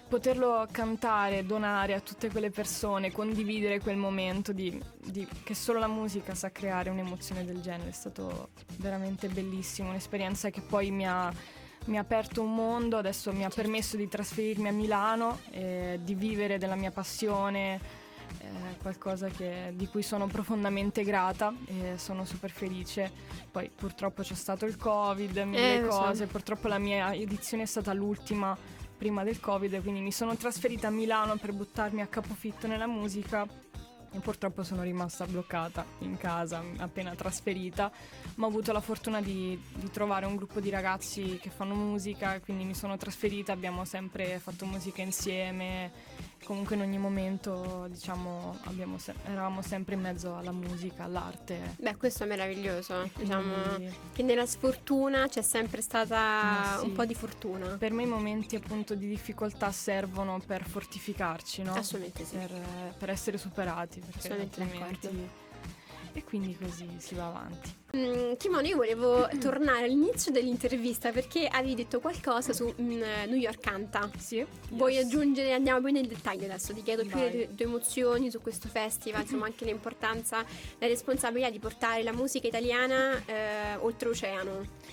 poterlo 0.09 0.67
cantare, 0.71 1.45
donare 1.45 1.95
a 1.95 2.01
tutte 2.01 2.31
quelle 2.31 2.51
persone, 2.51 3.11
condividere 3.11 3.81
quel 3.81 3.97
momento 3.97 4.53
di, 4.53 4.81
di, 4.97 5.27
che 5.43 5.55
solo 5.55 5.79
la 5.79 5.89
musica 5.89 6.35
sa 6.35 6.53
creare 6.53 6.91
un'emozione 6.91 7.45
del 7.45 7.61
genere, 7.61 7.91
è 7.91 7.93
stato 7.93 8.51
veramente 8.77 9.29
bellissimo, 9.29 9.89
un'esperienza 9.89 10.51
che 10.51 10.61
poi 10.61 10.91
mi 10.91 11.07
ha 11.07 11.33
mi 11.87 11.99
ha 11.99 12.01
aperto 12.01 12.43
un 12.43 12.55
mondo, 12.55 12.97
adesso 12.97 13.33
mi 13.33 13.45
ha 13.45 13.51
permesso 13.51 13.97
di 13.97 14.09
trasferirmi 14.09 14.69
a 14.69 14.73
Milano, 14.73 15.41
eh, 15.51 16.01
di 16.03 16.15
vivere 16.15 16.59
della 16.59 16.77
mia 16.77 16.91
passione, 16.91 17.81
eh, 18.39 18.77
qualcosa 18.81 19.29
che, 19.29 19.73
di 19.75 19.87
cui 19.87 20.03
sono 20.03 20.27
profondamente 20.27 21.05
grata 21.05 21.53
e 21.67 21.99
sono 21.99 22.25
super 22.25 22.51
felice. 22.51 23.11
Poi 23.51 23.71
purtroppo 23.75 24.23
c'è 24.23 24.35
stato 24.35 24.67
il 24.67 24.77
Covid, 24.77 25.37
mille 25.39 25.77
eh, 25.79 25.87
cose, 25.87 26.25
so. 26.25 26.31
purtroppo 26.31 26.69
la 26.69 26.79
mia 26.79 27.13
edizione 27.13 27.65
è 27.65 27.67
stata 27.67 27.93
l'ultima 27.93 28.57
prima 28.97 29.25
del 29.25 29.41
Covid, 29.41 29.83
quindi 29.83 30.01
mi 30.01 30.13
sono 30.13 30.37
trasferita 30.37 30.89
a 30.89 30.91
Milano 30.91 31.37
per 31.37 31.53
buttarmi 31.53 32.01
a 32.01 32.07
capofitto 32.07 32.67
nella 32.67 32.87
musica 32.87 33.47
e 34.15 34.21
purtroppo 34.21 34.63
sono 34.63 34.83
rimasta 34.83 35.27
bloccata 35.27 35.85
in 36.01 36.17
casa 36.17 36.63
appena 36.79 37.15
trasferita, 37.15 37.91
ma 38.37 38.47
ho 38.47 38.49
avuto 38.49 38.73
la 38.73 38.81
fortuna 38.81 39.21
di, 39.21 39.61
di, 39.75 39.91
trovare 39.91 40.25
un 40.25 40.37
gruppo 40.37 40.61
di 40.61 40.71
ragazzi 40.71 41.39
che 41.43 41.51
fanno 41.51 41.75
musica, 41.75 42.39
quindi 42.41 42.65
mi 42.65 42.75
sono 42.75 42.97
trasferita, 42.97 43.53
abbiamo 43.53 43.85
sempre 43.85 44.39
fatto 44.39 44.67
musica 44.67 45.03
insieme 45.03 45.91
comunque 46.45 46.77
in 46.77 46.83
ogni 46.83 46.99
momento 46.99 47.87
diciamo 47.89 48.59
abbiamo 48.65 48.99
se- 48.99 49.15
eravamo 49.25 49.63
sempre 49.63 49.95
in 49.95 50.01
mezzo 50.01 50.37
alla 50.37 50.53
musica, 50.53 51.05
all'arte. 51.05 51.75
Beh, 51.79 51.97
questo 51.97 52.25
è 52.25 52.27
meraviglioso. 52.27 53.11
Diciamo 53.17 53.55
Quindi, 53.75 53.95
che 54.13 54.23
nella 54.23 54.47
sfortuna 54.47 55.27
c'è 55.29 55.43
sempre 55.43 55.81
stata 55.81 56.17
Ma 56.17 56.77
sì. 56.79 56.85
un 56.87 56.93
po' 56.93 57.05
di 57.05 57.15
fortuna. 57.15 57.77
per 57.77 57.93
me 57.93 58.03
i 58.03 58.07
momenti 58.07 58.57
appunto 58.57 58.95
di 58.95 59.09
difficoltà 59.09 59.73
servono 59.73 60.41
per 60.45 60.65
fortificarci, 60.67 61.63
no? 61.63 61.75
Assolutamente 61.75 62.25
sì. 62.25 62.37
per, 62.37 62.95
per 62.99 63.11
essere 63.11 63.39
superati, 63.39 64.01
perché 64.01 64.19
Assolutamente 64.19 64.61
altrimenti... 64.61 65.07
d'accordo. 65.07 65.43
E 66.17 66.23
quindi 66.23 66.57
così 66.57 66.89
si 66.99 67.15
va 67.17 67.27
avanti. 67.27 67.75
Mm, 67.97 68.35
Kimone, 68.39 68.69
io 68.69 68.77
volevo 68.77 69.29
tornare 69.41 69.87
all'inizio 69.87 70.31
dell'intervista 70.31 71.11
perché 71.11 71.49
avevi 71.49 71.75
detto 71.75 71.99
qualcosa 72.01 72.53
su 72.53 72.73
mm, 72.81 73.03
New 73.27 73.35
York 73.35 73.59
Canta. 73.61 74.09
Sì? 74.17 74.47
Vuoi 74.71 74.95
Yes. 74.95 75.05
aggiungere, 75.07 75.53
andiamo 75.53 75.81
più 75.83 75.93
nel 75.93 76.07
dettaglio 76.07 76.45
adesso, 76.45 76.73
ti 76.73 76.83
chiedo 76.83 77.03
più 77.03 77.11
Vai. 77.19 77.23
le 77.33 77.47
tue, 77.47 77.55
tue 77.57 77.65
emozioni 77.67 78.31
su 78.31 78.41
questo 78.41 78.69
festival, 78.69 79.23
insomma 79.27 79.47
anche 79.47 79.65
l'importanza, 79.65 80.45
la 80.79 80.87
responsabilità 80.87 81.51
di 81.51 81.59
portare 81.59 82.03
la 82.05 82.13
musica 82.13 82.47
italiana 82.47 83.21
eh, 83.27 83.75
oltreoceano. 83.81 84.93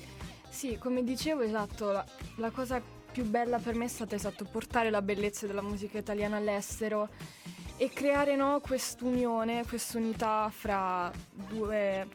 Sì, 0.49 0.77
come 0.79 1.03
dicevo, 1.03 1.41
esatto, 1.41 1.91
la, 1.91 2.05
la 2.37 2.49
cosa 2.49 2.81
più 3.11 3.25
bella 3.25 3.57
per 3.59 3.75
me 3.75 3.85
è 3.85 3.89
stata 3.89 4.15
esatto 4.15 4.45
portare 4.45 4.89
la 4.89 5.01
bellezza 5.01 5.45
della 5.45 5.61
musica 5.61 5.97
italiana 5.97 6.37
all'estero 6.37 7.09
e 7.81 7.89
creare 7.89 8.35
no, 8.35 8.59
quest'unione, 8.59 9.65
quest'unità 9.65 10.51
fra 10.53 11.11
due, 11.33 12.07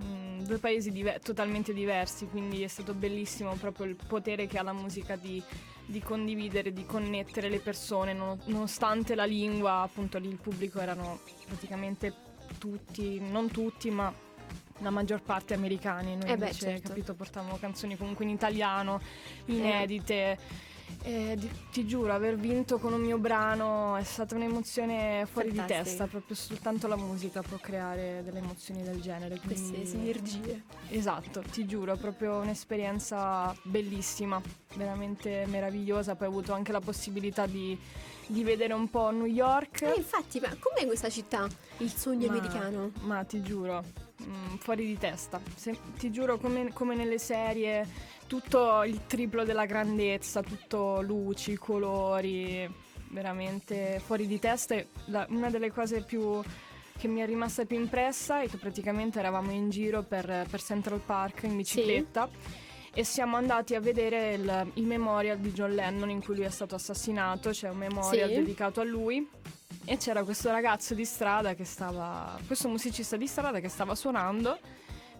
mm, 0.00 0.42
due 0.42 0.58
paesi 0.58 0.92
dive- 0.92 1.18
totalmente 1.18 1.72
diversi, 1.72 2.28
quindi 2.28 2.62
è 2.62 2.68
stato 2.68 2.94
bellissimo 2.94 3.54
proprio 3.54 3.86
il 3.86 3.96
potere 3.96 4.46
che 4.46 4.58
ha 4.58 4.62
la 4.62 4.72
musica 4.72 5.16
di, 5.16 5.42
di 5.86 6.00
condividere, 6.00 6.72
di 6.72 6.86
connettere 6.86 7.48
le 7.48 7.58
persone, 7.58 8.12
non- 8.12 8.38
nonostante 8.44 9.16
la 9.16 9.24
lingua, 9.24 9.80
appunto 9.80 10.18
lì 10.18 10.28
il 10.28 10.36
pubblico 10.36 10.78
erano 10.78 11.18
praticamente 11.48 12.14
tutti, 12.56 13.18
non 13.18 13.50
tutti, 13.50 13.90
ma 13.90 14.14
la 14.78 14.90
maggior 14.90 15.20
parte 15.20 15.52
americani. 15.52 16.14
Noi 16.14 16.30
Eh 16.30 16.36
beh, 16.36 16.44
invece, 16.44 16.58
certo. 16.60 16.88
capito, 16.90 17.14
portavamo 17.14 17.56
canzoni 17.56 17.96
comunque 17.96 18.24
in 18.24 18.30
italiano, 18.30 19.00
inedite. 19.46 20.14
E 20.14 20.38
di- 21.02 21.50
ti 21.70 21.86
giuro, 21.86 22.12
aver 22.12 22.36
vinto 22.36 22.78
con 22.78 22.92
un 22.92 23.00
mio 23.00 23.18
brano 23.18 23.96
è 23.96 24.02
stata 24.04 24.34
un'emozione 24.34 25.26
fuori 25.30 25.50
di 25.50 25.56
Fantastica. 25.56 25.84
testa, 25.84 26.06
proprio 26.06 26.36
soltanto 26.36 26.86
la 26.86 26.96
musica 26.96 27.42
può 27.42 27.56
creare 27.58 28.22
delle 28.24 28.38
emozioni 28.38 28.82
del 28.82 29.00
genere. 29.00 29.38
Queste 29.44 29.68
quindi- 29.70 29.86
sinergie. 29.86 30.62
Esatto, 30.88 31.42
ti 31.50 31.66
giuro, 31.66 31.96
proprio 31.96 32.38
un'esperienza 32.38 33.54
bellissima, 33.62 34.40
veramente 34.74 35.44
meravigliosa. 35.46 36.14
Poi 36.16 36.26
ho 36.26 36.30
avuto 36.30 36.52
anche 36.52 36.72
la 36.72 36.80
possibilità 36.80 37.46
di, 37.46 37.78
di 38.28 38.44
vedere 38.44 38.72
un 38.72 38.88
po' 38.88 39.10
New 39.10 39.24
York. 39.26 39.82
Eh, 39.82 39.94
infatti, 39.96 40.38
ma 40.40 40.48
com'è 40.58 40.86
questa 40.86 41.08
città? 41.10 41.46
Il 41.78 41.90
sogno 41.90 42.26
Ma- 42.28 42.32
americano? 42.38 42.92
Ma 43.02 43.24
ti 43.24 43.42
giuro, 43.42 43.84
mm, 44.22 44.56
fuori 44.58 44.86
di 44.86 44.96
testa. 44.98 45.40
Se- 45.54 45.76
ti 45.98 46.10
giuro, 46.10 46.38
come, 46.38 46.72
come 46.72 46.94
nelle 46.94 47.18
serie, 47.18 47.86
tutto 48.26 48.82
il 48.84 49.06
triplo 49.06 49.44
della 49.44 49.66
grandezza, 49.66 50.42
tutto 50.42 51.00
luci, 51.02 51.56
colori, 51.56 52.68
veramente 53.10 54.00
fuori 54.04 54.26
di 54.26 54.38
testa. 54.38 54.74
E 54.74 54.88
la- 55.06 55.26
una 55.30 55.50
delle 55.50 55.72
cose 55.72 56.02
più 56.02 56.40
che 56.98 57.08
mi 57.08 57.20
è 57.20 57.26
rimasta 57.26 57.64
più 57.64 57.78
impressa 57.78 58.40
è 58.42 58.48
che 58.48 58.56
praticamente 58.56 59.18
eravamo 59.18 59.52
in 59.52 59.70
giro 59.70 60.02
per, 60.02 60.46
per 60.50 60.60
Central 60.60 61.00
Park 61.00 61.44
in 61.44 61.56
bicicletta. 61.56 62.28
E 62.94 63.04
siamo 63.04 63.36
andati 63.36 63.74
a 63.74 63.80
vedere 63.80 64.34
il, 64.34 64.70
il 64.74 64.84
memorial 64.86 65.38
di 65.38 65.52
John 65.52 65.74
Lennon 65.74 66.10
in 66.10 66.22
cui 66.22 66.36
lui 66.36 66.44
è 66.44 66.50
stato 66.50 66.74
assassinato, 66.74 67.50
c'è 67.50 67.68
un 67.68 67.76
memorial 67.78 68.28
Sì. 68.28 68.34
dedicato 68.36 68.80
a 68.80 68.84
lui. 68.84 69.28
E 69.84 69.96
c'era 69.96 70.22
questo 70.24 70.50
ragazzo 70.50 70.94
di 70.94 71.04
strada 71.04 71.54
che 71.54 71.64
stava, 71.64 72.38
questo 72.46 72.68
musicista 72.68 73.16
di 73.16 73.26
strada 73.26 73.60
che 73.60 73.68
stava 73.68 73.94
suonando, 73.94 74.58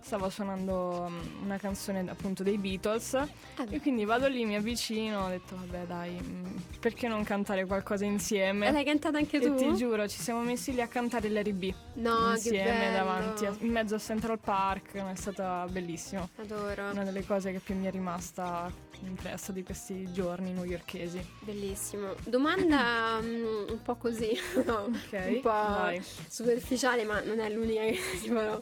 stava 0.00 0.30
suonando 0.30 1.06
mm, 1.08 1.44
una 1.44 1.58
canzone 1.58 2.04
appunto 2.08 2.42
dei 2.42 2.56
Beatles. 2.58 3.14
Ah, 3.14 3.28
E 3.68 3.80
quindi 3.80 4.04
vado 4.04 4.26
lì, 4.28 4.44
mi 4.44 4.56
avvicino, 4.56 5.24
ho 5.24 5.28
detto 5.28 5.56
vabbè 5.56 5.84
dai, 5.86 6.18
mm, 6.22 6.44
perché 6.80 7.08
non 7.08 7.24
cantare 7.24 7.66
qualcosa 7.66 8.04
insieme? 8.04 8.68
E 8.68 8.72
l'hai 8.72 8.84
cantata 8.84 9.18
anche 9.18 9.36
E 9.38 9.40
tu? 9.40 9.54
ti 9.56 9.74
giuro, 9.74 10.06
ci 10.08 10.20
siamo 10.20 10.40
messi 10.42 10.72
lì 10.72 10.80
a 10.80 10.86
cantare 10.88 11.28
l'R&B 11.28 11.72
no, 11.94 12.26
che 12.30 12.30
insieme 12.36 12.90
davanti, 12.92 13.46
a- 13.46 13.54
in 13.60 13.70
mezzo 13.70 13.94
a 13.96 13.98
Central 13.98 14.38
Park, 14.38 14.94
è 14.94 15.14
stata 15.16 15.66
bellissimo. 15.68 16.28
Adoro. 16.36 16.90
Una 16.90 17.04
delle 17.04 17.24
cose 17.24 17.52
che 17.52 17.58
più 17.58 17.74
mi 17.74 17.86
è 17.86 17.90
rimasta 17.90 18.86
impressa 19.02 19.52
di 19.52 19.62
questi 19.62 20.10
giorni 20.12 20.50
newyorkesi. 20.50 21.24
Bellissimo. 21.40 22.14
Domanda 22.24 23.20
mm, 23.20 23.68
un 23.70 23.80
po' 23.82 23.94
così, 23.94 24.36
no, 24.66 24.86
Ok, 24.90 25.24
un 25.28 25.40
po' 25.40 25.48
vai. 25.50 26.02
superficiale, 26.28 27.04
ma 27.04 27.20
non 27.20 27.38
è 27.38 27.48
l'unica 27.50 27.82
che 27.82 27.98
ti 28.20 28.28
farò. 28.28 28.58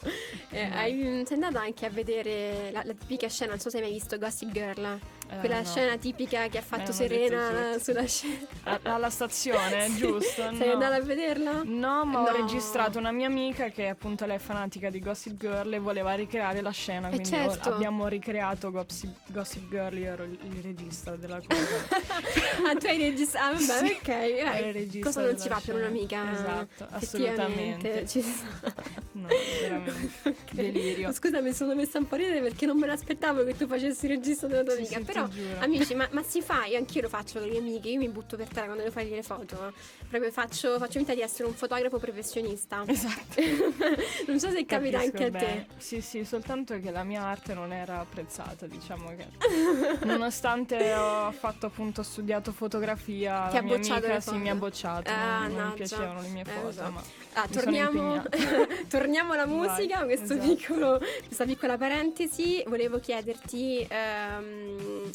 Eh, 0.49 0.67
Vai. 0.69 0.77
hai- 0.77 1.25
andata 1.33 1.59
anche 1.59 1.85
a 1.85 1.89
vedere 1.89 2.71
la, 2.71 2.81
la 2.83 2.93
tipica 2.93 3.27
scena, 3.27 3.51
non 3.51 3.59
so 3.59 3.69
se 3.69 3.77
hai 3.77 3.83
mai 3.83 3.91
visto 3.91 4.17
Gossip 4.17 4.51
Girl, 4.51 4.99
quella 5.39 5.59
no. 5.59 5.65
scena 5.65 5.97
tipica 5.97 6.47
che 6.47 6.57
ha 6.57 6.61
fatto 6.61 6.91
detto 6.91 6.93
Serena 6.93 7.77
sulla 7.79 8.05
scena. 8.05 8.37
A- 8.63 8.79
Alla 8.83 9.09
stazione, 9.09 9.93
giusto? 9.95 10.41
Sei 10.55 10.67
No. 10.67 10.73
andata 10.73 10.95
a 10.95 11.01
vederla? 11.01 11.61
No, 11.65 12.05
ma 12.05 12.21
ho 12.21 12.31
No. 12.31 12.37
registrato 12.37 12.97
una 12.97 13.11
mia 13.11 13.27
amica 13.27 13.69
che 13.69 13.87
appunto 13.89 14.25
lei 14.25 14.37
è 14.37 14.39
fanatica 14.39 14.89
di 14.89 14.99
Gossip 14.99 15.37
Girl 15.37 15.71
e 15.73 15.79
voleva 15.79 16.13
ricreare 16.13 16.61
la 16.61 16.71
scena, 16.71 17.07
Eh, 17.07 17.11
quindi 17.11 17.29
certo. 17.29 17.69
ho- 17.69 17.73
abbiamo 17.73 18.07
ricreato 18.07 18.71
Gossip, 18.71 19.15
Gossip 19.27 19.69
Girl, 19.69 19.97
io 19.97 20.11
ero 20.13 20.23
il, 20.23 20.37
regista 20.61 21.15
della 21.15 21.39
cosa. 21.45 21.61
ah, 22.69 22.75
tu 22.75 22.85
hai 22.87 22.97
registrato? 22.97 23.55
Ah, 23.55 23.59
Sì. 23.59 23.97
ok. 23.99 24.07
Eh, 24.07 24.99
cosa 25.01 25.21
non 25.21 25.37
si 25.37 25.47
fa 25.49 25.61
per 25.63 25.75
un'amica? 25.75 26.31
Esatto, 26.33 26.87
assolutamente. 26.91 28.07
ci 28.07 28.21
sta. 28.21 28.73
No, 29.17 29.27
veramente. 29.61 30.35
Delirio. 30.51 31.11
Scusa, 31.11 31.41
mi 31.41 31.51
sono 31.51 31.73
messa 31.73 31.97
un 31.97 32.07
po' 32.07 32.13
a 32.15 32.17
ridere 32.19 32.39
perché 32.39 32.67
non 32.67 32.77
me 32.77 32.85
l'aspettavo 32.85 33.43
che 33.45 33.57
tu 33.57 33.65
facessi 33.65 34.05
il 34.05 34.11
regista 34.11 34.45
della 34.45 34.61
tua 34.63 34.73
Sì, 34.73 34.79
amica. 34.93 34.97
sì, 34.97 35.03
Però, 35.25 35.63
amici, 35.63 35.95
ma, 35.95 36.07
ma 36.11 36.21
si 36.23 36.41
fa? 36.41 36.65
Io 36.65 36.77
anch'io 36.77 37.01
lo 37.01 37.09
faccio 37.09 37.39
con 37.39 37.47
le 37.47 37.59
mie 37.59 37.59
amiche. 37.59 37.89
Io 37.89 37.97
mi 37.97 38.09
butto 38.09 38.35
per 38.37 38.47
terra 38.47 38.65
quando 38.65 38.83
devo 38.83 38.91
fare 38.91 39.07
le 39.09 39.23
foto. 39.23 39.73
Proprio 40.09 40.31
faccio, 40.31 40.77
faccio 40.77 40.99
finta 40.99 41.13
di 41.13 41.21
essere 41.21 41.47
un 41.47 41.53
fotografo 41.53 41.97
professionista. 41.97 42.83
Esatto. 42.85 43.41
non 44.27 44.39
so 44.39 44.49
se 44.49 44.65
capita 44.65 44.99
Capisco 44.99 45.23
anche 45.23 45.37
a 45.37 45.39
te. 45.39 45.65
Sì, 45.77 45.99
sì, 46.01 46.23
soltanto 46.23 46.79
che 46.79 46.91
la 46.91 47.03
mia 47.03 47.23
arte 47.23 47.53
non 47.53 47.73
era 47.73 47.99
apprezzata, 47.99 48.67
diciamo 48.67 49.13
che 49.15 49.25
nonostante 50.05 50.93
ho 50.93 51.31
fatto 51.31 51.65
appunto 51.65 52.01
ho 52.01 52.03
studiato 52.03 52.51
fotografia, 52.53 53.47
Ti 53.49 53.53
la 53.55 53.59
ha 53.59 53.61
mia 53.63 53.75
bocciato 53.75 54.05
amica 54.05 54.19
sì, 54.21 54.35
mi 54.37 54.49
ha 54.49 54.55
bocciato, 54.55 55.11
Ah, 55.11 55.47
non, 55.47 55.55
non 55.55 55.67
mi 55.69 55.73
piacevano 55.75 56.21
le 56.21 56.27
mie 56.29 56.43
Eh, 56.43 56.51
foto, 56.51 56.71
so. 56.71 56.89
ma 56.91 57.03
Ah, 57.33 57.47
torniamo, 57.51 58.23
torniamo 58.89 59.33
alla 59.33 59.45
Vai, 59.45 59.55
musica, 59.55 60.03
questo 60.05 60.33
esatto. 60.33 60.55
piccolo- 60.55 60.99
questa 61.25 61.45
piccola 61.45 61.77
parentesi. 61.77 62.63
Volevo 62.65 62.99
chiederti 62.99 63.85
ehm, 63.87 65.09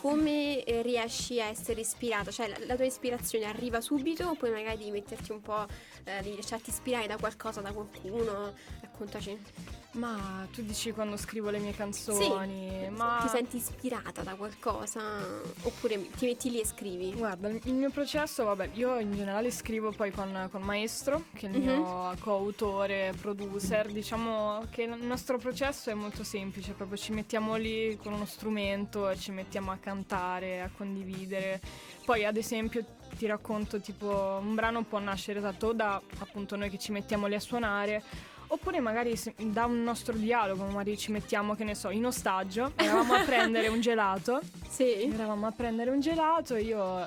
come 0.00 0.62
eh, 0.62 0.80
riesci 0.82 1.40
a 1.40 1.46
essere 1.46 1.80
ispirata, 1.80 2.30
cioè 2.30 2.46
la, 2.46 2.56
la 2.66 2.76
tua 2.76 2.84
ispirazione 2.84 3.46
arriva 3.46 3.80
subito 3.80 4.28
o 4.28 4.34
poi 4.36 4.52
magari 4.52 4.92
metterti 4.92 5.32
un 5.32 5.40
po', 5.40 5.66
eh, 6.08 6.22
devi 6.22 6.36
lasciarti 6.36 6.70
ispirare 6.70 7.06
da 7.06 7.16
qualcosa, 7.16 7.60
da 7.60 7.72
qualcuno? 7.72 8.52
Raccontaci. 8.80 9.38
Ma 9.92 10.46
tu 10.52 10.62
dici 10.62 10.92
quando 10.92 11.16
scrivo 11.16 11.48
le 11.50 11.58
mie 11.58 11.72
canzoni, 11.72 12.88
ma 12.90 13.18
Ti 13.22 13.28
senti 13.28 13.56
ispirata 13.56 14.22
da 14.22 14.34
qualcosa 14.34 15.00
oppure 15.62 16.10
ti 16.10 16.26
metti 16.26 16.50
lì 16.50 16.60
e 16.60 16.66
scrivi? 16.66 17.14
Guarda, 17.14 17.48
il 17.48 17.72
mio 17.74 17.90
processo, 17.90 18.44
vabbè, 18.44 18.70
io 18.74 18.98
in 18.98 19.12
generale 19.12 19.50
scrivo 19.50 19.90
poi 19.90 20.10
con, 20.12 20.48
con 20.52 20.60
Maestro, 20.62 21.24
che 21.34 21.46
è 21.46 21.50
il 21.50 21.56
Mhm. 21.58 21.64
mio 21.64 22.14
coautore, 22.20 23.14
producer. 23.18 23.90
Diciamo 23.90 24.66
che 24.70 24.82
il 24.82 25.02
nostro 25.02 25.38
processo 25.38 25.90
è 25.90 25.94
molto 25.94 26.22
semplice, 26.22 26.74
proprio 26.74 26.98
ci 26.98 27.12
mettiamo 27.12 27.56
lì 27.56 27.96
con 27.96 28.12
uno 28.12 28.26
strumento 28.26 29.08
e 29.08 29.16
ci 29.18 29.32
mettiamo 29.32 29.70
a 29.72 29.78
cantare, 29.78 30.60
a 30.60 30.70
condividere. 30.76 31.60
Poi, 32.04 32.24
ad 32.26 32.36
esempio, 32.36 32.84
ti 33.18 33.26
racconto 33.26 33.80
tipo 33.80 34.38
un 34.40 34.54
brano 34.54 34.84
può 34.84 35.00
nascere 35.00 35.40
esatto 35.40 35.66
o 35.66 35.72
da 35.72 36.00
appunto 36.20 36.54
noi 36.54 36.70
che 36.70 36.78
ci 36.78 36.92
mettiamo 36.92 37.26
lì 37.26 37.34
a 37.34 37.40
suonare. 37.40 38.02
Oppure 38.50 38.80
magari 38.80 39.14
da 39.36 39.66
un 39.66 39.82
nostro 39.82 40.14
dialogo, 40.14 40.64
magari 40.64 40.96
ci 40.96 41.10
mettiamo, 41.12 41.54
che 41.54 41.64
ne 41.64 41.74
so, 41.74 41.90
in 41.90 42.06
ostaggio, 42.06 42.72
eravamo 42.76 43.12
a 43.12 43.20
prendere 43.26 43.68
un 43.68 43.80
gelato 43.80 44.40
Sì. 44.66 45.02
Eravamo 45.02 45.46
a 45.46 45.50
prendere 45.50 45.90
un 45.90 46.00
gelato 46.00 46.54
e 46.54 46.62
io 46.62 47.06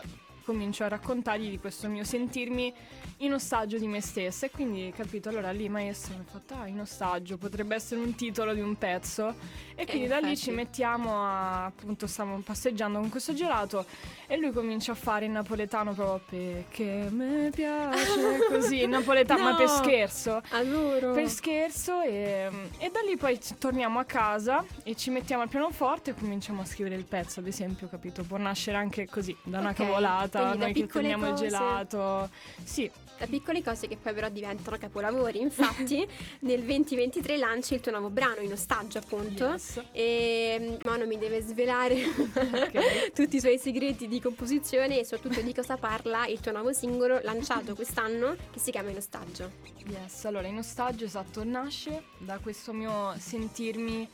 comincio 0.51 0.83
a 0.83 0.89
raccontargli 0.89 1.49
di 1.49 1.57
questo 1.59 1.87
mio 1.87 2.03
sentirmi 2.03 2.73
in 3.17 3.33
ostaggio 3.33 3.77
di 3.77 3.87
me 3.87 4.01
stessa 4.01 4.45
e 4.47 4.51
quindi 4.51 4.91
capito 4.95 5.29
allora 5.29 5.51
lì 5.51 5.63
il 5.65 5.69
maestro 5.71 6.13
mi 6.15 6.21
ha 6.27 6.31
fatto 6.31 6.53
ah 6.55 6.67
in 6.67 6.79
ostaggio 6.79 7.37
potrebbe 7.37 7.75
essere 7.75 8.01
un 8.01 8.15
titolo 8.15 8.53
di 8.53 8.59
un 8.61 8.75
pezzo 8.77 9.33
e 9.75 9.85
quindi 9.85 10.07
da 10.07 10.17
lì 10.17 10.29
infatti. 10.29 10.49
ci 10.49 10.51
mettiamo 10.51 11.23
a 11.23 11.65
appunto 11.65 12.05
stavamo 12.07 12.39
passeggiando 12.39 12.99
con 12.99 13.09
questo 13.09 13.33
gelato 13.33 13.85
e 14.27 14.37
lui 14.37 14.51
comincia 14.51 14.91
a 14.91 14.95
fare 14.95 15.25
in 15.25 15.31
napoletano 15.33 15.93
proprio 15.93 16.19
perché 16.29 17.07
me 17.11 17.49
piace 17.53 18.39
così 18.49 18.81
in 18.83 18.89
napoletano 18.89 19.43
ma 19.43 19.55
per 19.55 19.67
No. 19.67 19.75
scherzo 19.77 20.41
Adoro. 20.49 21.13
per 21.13 21.29
scherzo 21.29 22.01
e, 22.01 22.49
e 22.79 22.89
da 22.91 22.99
lì 23.07 23.15
poi 23.17 23.39
torniamo 23.57 23.99
a 23.99 24.03
casa 24.03 24.65
e 24.83 24.95
ci 24.95 25.09
mettiamo 25.11 25.43
al 25.43 25.49
pianoforte 25.49 26.11
e 26.11 26.15
cominciamo 26.15 26.61
a 26.61 26.65
scrivere 26.65 26.95
il 26.95 27.05
pezzo, 27.05 27.39
ad 27.39 27.47
esempio, 27.47 27.87
capito? 27.87 28.23
Può 28.23 28.37
nascere 28.37 28.77
anche 28.77 29.07
così, 29.07 29.35
da 29.43 29.59
una 29.59 29.69
Ok, 29.69 29.75
cavolata. 29.75 30.40
Quindi 30.41 30.57
da 30.57 30.63
noi 30.65 30.73
che 30.73 30.87
cose- 30.87 31.07
il 31.07 31.33
gelato. 31.35 32.29
Sì, 32.63 32.91
Da 33.21 33.27
piccole 33.27 33.61
cose 33.61 33.87
che 33.87 33.97
poi 33.97 34.13
però 34.15 34.29
diventano 34.29 34.77
capolavori. 34.79 35.39
Infatti, 35.41 36.07
nel 36.41 36.61
2023 36.63 37.37
lanci 37.37 37.75
il 37.75 37.79
tuo 37.79 37.91
nuovo 37.91 38.09
brano 38.09 38.41
in 38.41 38.51
ostaggio, 38.51 38.97
appunto. 38.97 39.45
yes. 39.51 39.79
E 39.91 40.57
mm, 40.59 40.75
Mono 40.85 41.05
mi 41.05 41.19
deve 41.19 41.39
svelare 41.41 42.03
Ok. 42.03 43.11
tutti 43.13 43.35
i 43.35 43.39
suoi 43.39 43.59
segreti 43.59 44.07
di 44.07 44.19
composizione 44.19 44.99
e 44.99 45.05
soprattutto 45.05 45.41
di 45.41 45.53
cosa 45.53 45.77
parla 45.77 46.25
il 46.25 46.39
tuo 46.39 46.51
nuovo 46.51 46.73
singolo 46.73 47.19
lanciato 47.21 47.75
quest'anno 47.75 48.35
che 48.51 48.57
si 48.59 48.71
chiama 48.71 48.89
In 48.89 48.97
ostaggio. 48.97 49.51
Yes, 49.87 50.25
allora 50.25 50.47
in 50.47 50.57
ostaggio 50.57 51.05
esatto 51.05 51.43
nasce 51.43 52.03
da 52.17 52.39
questo 52.39 52.73
mio 52.73 53.13
sentirmi 53.19 54.09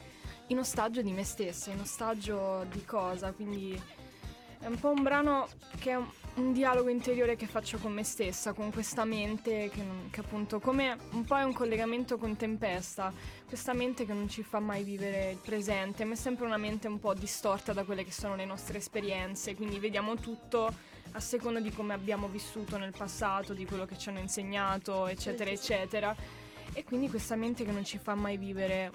in 0.48 0.60
ostaggio 0.60 1.02
di 1.02 1.12
me 1.12 1.24
stessa, 1.24 1.72
in 1.72 1.80
ostaggio 1.80 2.66
di 2.72 2.84
cosa, 2.86 3.32
quindi 3.32 3.80
è 4.60 4.66
un 4.66 4.80
po' 4.80 4.90
un 4.90 5.04
brano 5.04 5.48
che 5.80 5.92
è 5.92 5.96
un, 5.96 6.08
un 6.36 6.54
dialogo 6.54 6.90
interiore 6.90 7.36
che 7.36 7.48
faccio 7.48 7.78
con 7.78 7.94
me 7.94 8.04
stessa, 8.04 8.54
con 8.54 8.72
questa 8.72 9.06
mente 9.06 9.70
che, 9.70 9.84
non- 9.84 10.10
che 10.10 10.20
appunto 10.22 10.60
come 10.60 10.98
un 11.12 11.24
po' 11.24 11.38
è 11.38 11.44
un 11.44 11.54
collegamento 11.54 12.18
con 12.18 12.36
Tempesta, 12.36 13.14
questa 13.48 13.74
mente 13.74 14.06
che 14.06 14.14
non 14.14 14.28
ci 14.28 14.44
fa 14.44 14.60
mai 14.60 14.84
vivere 14.84 15.32
il 15.32 15.38
presente, 15.38 16.04
ma 16.06 16.14
è 16.14 16.18
sempre 16.18 16.46
una 16.46 16.58
mente 16.58 16.88
un 16.88 17.00
po' 17.00 17.14
distorta 17.14 17.74
da 17.74 17.84
quelle 17.84 18.04
che 18.04 18.12
sono 18.12 18.36
le 18.36 18.46
nostre 18.46 18.80
esperienze, 18.80 19.56
quindi 19.56 19.80
vediamo 19.80 20.16
tutto 20.16 20.74
a 21.12 21.20
seconda 21.20 21.60
di 21.60 21.72
come 21.72 21.94
abbiamo 21.94 22.28
vissuto 22.28 22.78
nel 22.78 22.94
passato, 22.96 23.54
di 23.54 23.66
quello 23.66 23.86
che 23.86 23.98
ci 23.98 24.10
hanno 24.10 24.20
insegnato, 24.20 25.08
eccetera, 25.08 25.50
eccetera. 25.50 26.16
E 26.74 26.84
quindi 26.84 27.10
questa 27.10 27.36
mente 27.36 27.64
che 27.64 27.72
non 27.72 27.86
ci 27.86 27.98
fa 27.98 28.14
mai 28.14 28.38
vivere 28.38 28.92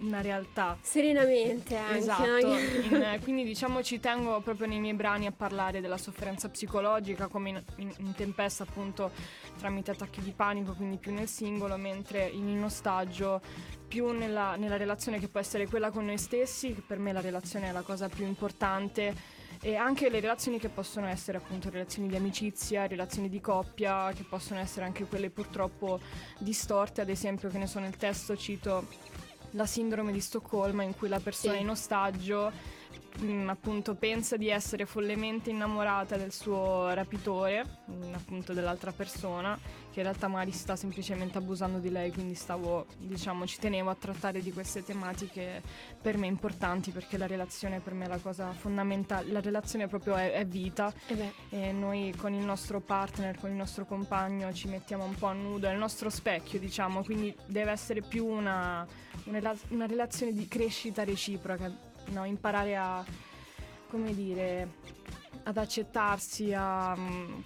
una 0.00 0.20
realtà. 0.20 0.76
Serenamente 0.80 1.76
anche. 1.76 1.98
Esatto, 1.98 2.36
in- 2.36 3.18
quindi 3.22 3.44
diciamo 3.44 3.82
ci 3.82 4.00
tengo 4.00 4.40
proprio 4.40 4.66
nei 4.66 4.80
miei 4.80 4.94
brani 4.94 5.26
a 5.26 5.32
parlare 5.32 5.80
della 5.80 5.98
sofferenza 5.98 6.48
psicologica 6.48 7.26
come 7.28 7.48
in, 7.50 7.62
in- 7.76 7.94
in 7.98 8.14
Tempesta 8.14 8.62
appunto 8.64 9.10
tramite 9.58 9.90
attacchi 9.90 10.20
di 10.22 10.32
panico, 10.32 10.72
quindi 10.74 10.96
più 10.96 11.12
nel 11.12 11.28
singolo, 11.28 11.76
mentre 11.76 12.26
in 12.26 12.48
In 12.48 12.64
ostaggio 12.64 13.40
più 13.86 14.10
nella, 14.10 14.56
nella 14.56 14.76
relazione 14.76 15.18
che 15.18 15.28
può 15.28 15.40
essere 15.40 15.66
quella 15.66 15.90
con 15.90 16.04
noi 16.04 16.18
stessi, 16.18 16.74
che 16.74 16.82
per 16.86 16.98
me 16.98 17.12
la 17.12 17.20
relazione 17.20 17.68
è 17.68 17.72
la 17.72 17.82
cosa 17.82 18.08
più 18.08 18.26
importante 18.26 19.36
e 19.60 19.74
anche 19.76 20.08
le 20.08 20.20
relazioni 20.20 20.58
che 20.58 20.68
possono 20.68 21.06
essere 21.08 21.38
appunto 21.38 21.68
relazioni 21.68 22.08
di 22.08 22.14
amicizia, 22.14 22.86
relazioni 22.86 23.28
di 23.28 23.40
coppia, 23.40 24.12
che 24.14 24.22
possono 24.22 24.60
essere 24.60 24.84
anche 24.84 25.04
quelle 25.04 25.30
purtroppo 25.30 26.00
distorte, 26.38 27.00
ad 27.00 27.08
esempio 27.08 27.48
che 27.48 27.58
ne 27.58 27.66
so 27.66 27.78
nel 27.80 27.96
testo 27.96 28.36
cito 28.36 28.86
la 29.52 29.66
sindrome 29.66 30.12
di 30.12 30.20
Stoccolma 30.20 30.82
in 30.82 30.94
cui 30.96 31.08
la 31.08 31.20
persona 31.20 31.54
Sì. 31.54 31.60
in 31.60 31.70
ostaggio 31.70 32.52
mm, 33.22 33.48
appunto 33.48 33.94
pensa 33.94 34.36
di 34.36 34.48
essere 34.48 34.86
follemente 34.86 35.50
innamorata 35.50 36.16
del 36.16 36.32
suo 36.32 36.92
rapitore, 36.92 37.64
mm, 37.90 38.14
appunto 38.14 38.52
dell'altra 38.52 38.92
persona, 38.92 39.58
che 39.90 40.00
in 40.00 40.04
realtà 40.04 40.28
magari 40.28 40.52
sta 40.52 40.76
semplicemente 40.76 41.38
abusando 41.38 41.78
di 41.78 41.90
lei, 41.90 42.12
quindi 42.12 42.34
stavo, 42.34 42.86
diciamo, 42.98 43.46
ci 43.46 43.58
tenevo 43.58 43.90
a 43.90 43.94
trattare 43.94 44.40
di 44.40 44.52
queste 44.52 44.82
tematiche 44.82 45.62
per 46.00 46.16
me 46.16 46.26
importanti 46.26 46.90
perché 46.90 47.18
la 47.18 47.26
relazione 47.26 47.80
per 47.80 47.94
me 47.94 48.04
è 48.04 48.08
la 48.08 48.18
cosa 48.18 48.52
fondamentale, 48.52 49.30
la 49.32 49.40
relazione 49.40 49.88
proprio 49.88 50.14
è, 50.14 50.32
è 50.32 50.46
vita. 50.46 50.92
Eh 51.06 51.14
beh, 51.14 51.32
e 51.50 51.72
noi 51.72 52.14
con 52.16 52.32
il 52.32 52.44
nostro 52.44 52.80
partner, 52.80 53.38
con 53.38 53.50
il 53.50 53.56
nostro 53.56 53.84
compagno 53.84 54.52
ci 54.52 54.68
mettiamo 54.68 55.04
un 55.04 55.14
po' 55.14 55.26
a 55.26 55.32
nudo, 55.32 55.68
è 55.68 55.72
il 55.72 55.78
nostro 55.78 56.10
specchio 56.10 56.58
diciamo, 56.58 57.02
quindi 57.02 57.34
deve 57.46 57.70
essere 57.70 58.00
più 58.02 58.26
una, 58.26 58.86
una, 59.24 59.54
una 59.68 59.86
relazione 59.86 60.32
di 60.32 60.46
crescita 60.46 61.04
reciproca, 61.04 61.70
no? 62.10 62.24
imparare 62.24 62.76
a, 62.76 63.04
come 63.88 64.14
dire, 64.14 64.68
ad 65.44 65.56
accettarsi, 65.56 66.52
a... 66.54 66.96
mm, 66.96 67.40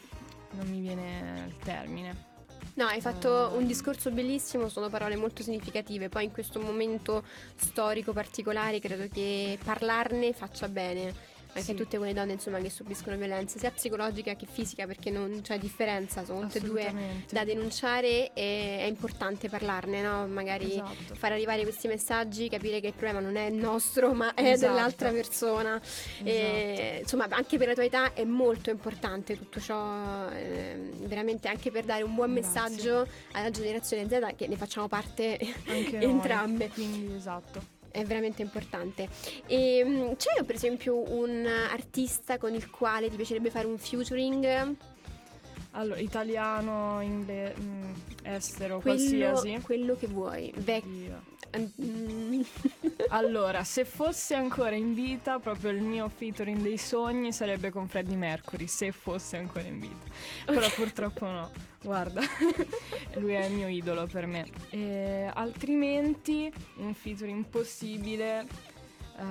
non 0.52 0.68
mi 0.68 0.80
viene 0.80 1.44
il 1.48 1.56
termine. 1.58 2.30
No, 2.74 2.86
hai 2.86 3.00
fatto 3.02 3.52
Eh. 3.52 3.56
un 3.56 3.66
discorso 3.66 4.10
bellissimo, 4.10 4.68
sono 4.68 4.88
parole 4.88 5.16
molto 5.16 5.42
significative. 5.42 6.08
Poi 6.08 6.24
in 6.24 6.32
questo 6.32 6.58
momento 6.60 7.24
storico 7.56 8.12
particolare 8.12 8.78
credo 8.80 9.08
che 9.08 9.58
parlarne 9.62 10.32
faccia 10.32 10.68
bene. 10.68 11.30
Anche 11.54 11.62
Sì. 11.64 11.70
a 11.72 11.74
tutte 11.74 11.98
quelle 11.98 12.14
donne 12.14 12.32
insomma, 12.32 12.58
che 12.60 12.70
subiscono 12.70 13.14
violenza, 13.16 13.58
sia 13.58 13.70
psicologica 13.70 14.34
che 14.34 14.46
fisica, 14.50 14.86
perché 14.86 15.10
non 15.10 15.40
c'è 15.42 15.58
differenza, 15.58 16.24
sono 16.24 16.40
tutte 16.46 16.58
e 16.58 16.60
due 16.62 16.94
da 17.30 17.44
denunciare 17.44 18.32
e 18.32 18.78
è 18.80 18.84
importante 18.84 19.50
parlarne, 19.50 20.00
no? 20.00 20.26
Magari 20.28 20.70
Esatto. 20.72 21.14
far 21.14 21.32
arrivare 21.32 21.62
questi 21.62 21.88
messaggi, 21.88 22.48
capire 22.48 22.80
che 22.80 22.86
il 22.86 22.94
problema 22.94 23.20
non 23.20 23.36
è 23.36 23.50
nostro, 23.50 24.14
ma 24.14 24.32
è 24.32 24.52
Esatto. 24.52 24.72
dell'altra 24.72 25.10
persona. 25.10 25.78
E, 26.24 26.30
Esatto. 26.30 27.00
insomma, 27.02 27.26
anche 27.36 27.58
per 27.58 27.68
la 27.68 27.74
tua 27.74 27.84
età 27.84 28.14
è 28.14 28.24
molto 28.24 28.70
importante 28.70 29.36
tutto 29.36 29.60
ciò, 29.60 30.28
ehm, 30.30 31.06
veramente 31.06 31.48
anche 31.48 31.70
per 31.70 31.84
dare 31.84 32.02
un 32.02 32.14
buon 32.14 32.32
Grazie. 32.32 32.60
messaggio 32.62 33.06
alla 33.32 33.50
generazione 33.50 34.08
Z 34.08 34.34
che 34.36 34.48
ne 34.48 34.56
facciamo 34.56 34.88
parte 34.88 35.38
entrambe. 36.00 36.68
Quindi 36.70 37.14
esatto. 37.14 37.80
È 37.92 38.02
veramente 38.04 38.42
importante. 38.42 39.08
E, 39.46 39.82
mm, 39.84 40.12
c'è 40.16 40.42
per 40.44 40.54
esempio 40.56 40.96
un 41.12 41.46
artista 41.46 42.38
con 42.38 42.54
il 42.54 42.68
quale 42.70 43.08
ti 43.10 43.16
piacerebbe 43.16 43.50
fare 43.50 43.66
un 43.66 43.78
featuring? 43.78 44.74
Allora, 45.74 46.00
italiano, 46.00 47.00
inglese, 47.00 47.54
estero, 48.24 48.80
Quello, 48.80 48.96
qualsiasi. 48.98 49.60
quello 49.62 49.96
che 49.96 50.06
vuoi. 50.06 50.52
Vec- 50.56 50.84
Oddio. 50.84 51.22
Mm, 51.30 51.31
Allora, 53.08 53.62
se 53.64 53.84
fosse 53.84 54.34
ancora 54.34 54.74
in 54.74 54.94
vita, 54.94 55.38
proprio 55.38 55.70
il 55.70 55.82
mio 55.82 56.08
featuring 56.08 56.62
dei 56.62 56.78
sogni 56.78 57.32
sarebbe 57.32 57.70
con 57.70 57.88
Freddie 57.88 58.16
Mercury, 58.16 58.66
se 58.66 58.90
fosse 58.92 59.36
ancora 59.36 59.66
in 59.66 59.78
vita. 59.78 60.06
Però 60.50 60.70
purtroppo 60.70 61.26
no. 61.26 61.50
Guarda, 61.82 62.22
lui 63.18 63.34
è 63.34 63.44
il 63.44 63.52
mio 63.52 63.68
idolo 63.68 64.06
per 64.06 64.26
me. 64.26 64.48
E 64.70 65.30
altrimenti, 65.34 66.50
un 66.76 66.94
featuring 66.94 67.44
possibile. 67.46 68.46
eh, 69.18 69.22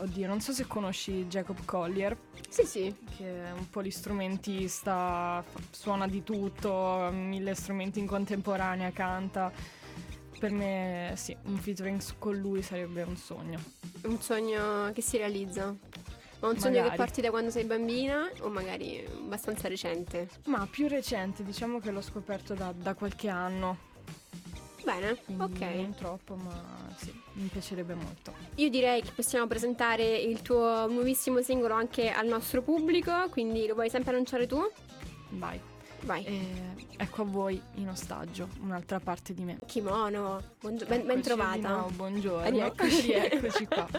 oddio, 0.00 0.26
non 0.26 0.40
so 0.40 0.52
se 0.52 0.66
conosci 0.66 1.26
Jacob 1.26 1.64
Collier, 1.64 2.16
sì, 2.48 2.64
sì. 2.64 2.96
che 3.16 3.44
è 3.46 3.52
un 3.52 3.68
polistrumentista, 3.68 5.42
fa- 5.46 5.60
suona 5.70 6.06
di 6.08 6.22
tutto, 6.22 7.10
mille 7.12 7.54
strumenti 7.54 7.98
in 7.98 8.06
contemporanea, 8.06 8.90
canta. 8.92 9.52
Per 10.40 10.52
me, 10.52 11.12
sì, 11.16 11.36
un 11.44 11.58
featuring 11.58 12.00
con 12.18 12.34
lui 12.34 12.62
sarebbe 12.62 13.02
un 13.02 13.14
sogno. 13.14 13.60
Un 14.04 14.22
sogno 14.22 14.90
che 14.94 15.02
si 15.02 15.18
realizza. 15.18 15.76
Ma 16.40 16.48
un 16.48 16.58
sogno 16.58 16.76
che 16.76 16.80
Magari. 16.80 16.96
porti 16.96 17.20
da 17.20 17.28
quando 17.28 17.50
sei 17.50 17.64
bambina 17.64 18.26
o 18.40 18.48
magari 18.48 19.04
abbastanza 19.06 19.68
recente? 19.68 20.30
Ma 20.46 20.66
più 20.66 20.88
recente, 20.88 21.44
diciamo 21.44 21.78
che 21.78 21.90
l'ho 21.90 22.00
scoperto 22.00 22.54
da, 22.54 22.72
da 22.74 22.94
qualche 22.94 23.28
anno. 23.28 23.76
Bene, 24.82 25.18
Quindi 25.26 25.42
ok. 25.42 25.60
non 25.74 25.94
troppo, 25.94 26.36
ma 26.36 26.90
sì, 26.96 27.12
mi 27.34 27.48
piacerebbe 27.48 27.92
molto. 27.92 28.32
Io 28.54 28.70
direi 28.70 29.02
che 29.02 29.10
possiamo 29.14 29.46
presentare 29.46 30.16
il 30.16 30.40
tuo 30.40 30.86
nuovissimo 30.88 31.42
singolo 31.42 31.74
anche 31.74 32.10
al 32.10 32.26
nostro 32.26 32.62
pubblico, 32.62 33.28
quindi 33.28 33.66
lo 33.66 33.74
vuoi 33.74 33.90
sempre 33.90 34.12
annunciare 34.12 34.46
tu? 34.46 34.58
Vai. 35.32 35.60
Vai. 36.04 36.24
E 36.24 36.86
ecco 36.96 37.22
a 37.22 37.24
voi 37.24 37.60
in 37.74 37.88
ostaggio, 37.88 38.48
un'altra 38.60 39.00
parte 39.00 39.34
di 39.34 39.42
me. 39.44 39.58
Kimono, 39.66 40.42
buongio- 40.60 40.86
ben, 40.86 41.00
ben 41.02 41.18
Eccoci 41.18 41.22
trovata. 41.22 41.68
nuovo, 41.68 41.88
buongiorno. 41.90 42.48
Rieccoci. 42.50 43.12
Rieccoci 43.12 43.66
qua. 43.66 43.88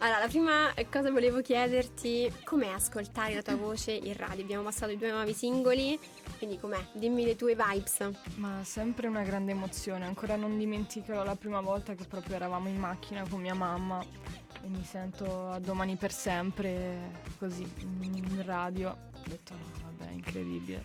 Allora, 0.00 0.20
la 0.20 0.28
prima 0.28 0.72
cosa 0.92 1.10
volevo 1.10 1.40
chiederti, 1.40 2.32
com'è 2.44 2.68
ascoltare 2.68 3.34
la 3.34 3.42
tua 3.42 3.56
voce 3.56 3.90
in 3.90 4.14
radio? 4.16 4.44
Abbiamo 4.44 4.62
passato 4.62 4.92
i 4.92 4.96
due 4.96 5.10
nuovi 5.10 5.32
singoli, 5.34 5.98
quindi 6.36 6.56
com'è? 6.56 6.78
Dimmi 6.92 7.24
le 7.24 7.34
tue 7.34 7.56
vibes. 7.56 8.08
Ma 8.36 8.62
sempre 8.62 9.08
una 9.08 9.22
grande 9.22 9.50
emozione, 9.50 10.04
ancora 10.04 10.36
non 10.36 10.56
dimenticherò 10.56 11.24
la 11.24 11.34
prima 11.34 11.60
volta 11.60 11.94
che 11.94 12.04
proprio 12.04 12.36
eravamo 12.36 12.68
in 12.68 12.76
macchina 12.78 13.26
con 13.28 13.40
mia 13.40 13.54
mamma 13.54 14.00
e 14.00 14.68
mi 14.68 14.84
sento 14.84 15.48
a 15.48 15.58
domani 15.58 15.96
per 15.96 16.12
sempre 16.12 17.10
così 17.36 17.68
in 18.02 18.42
radio. 18.44 18.90
Ho 18.90 19.22
detto 19.26 19.54
no, 19.54 19.80
vabbè, 19.98 20.12
incredibile. 20.12 20.84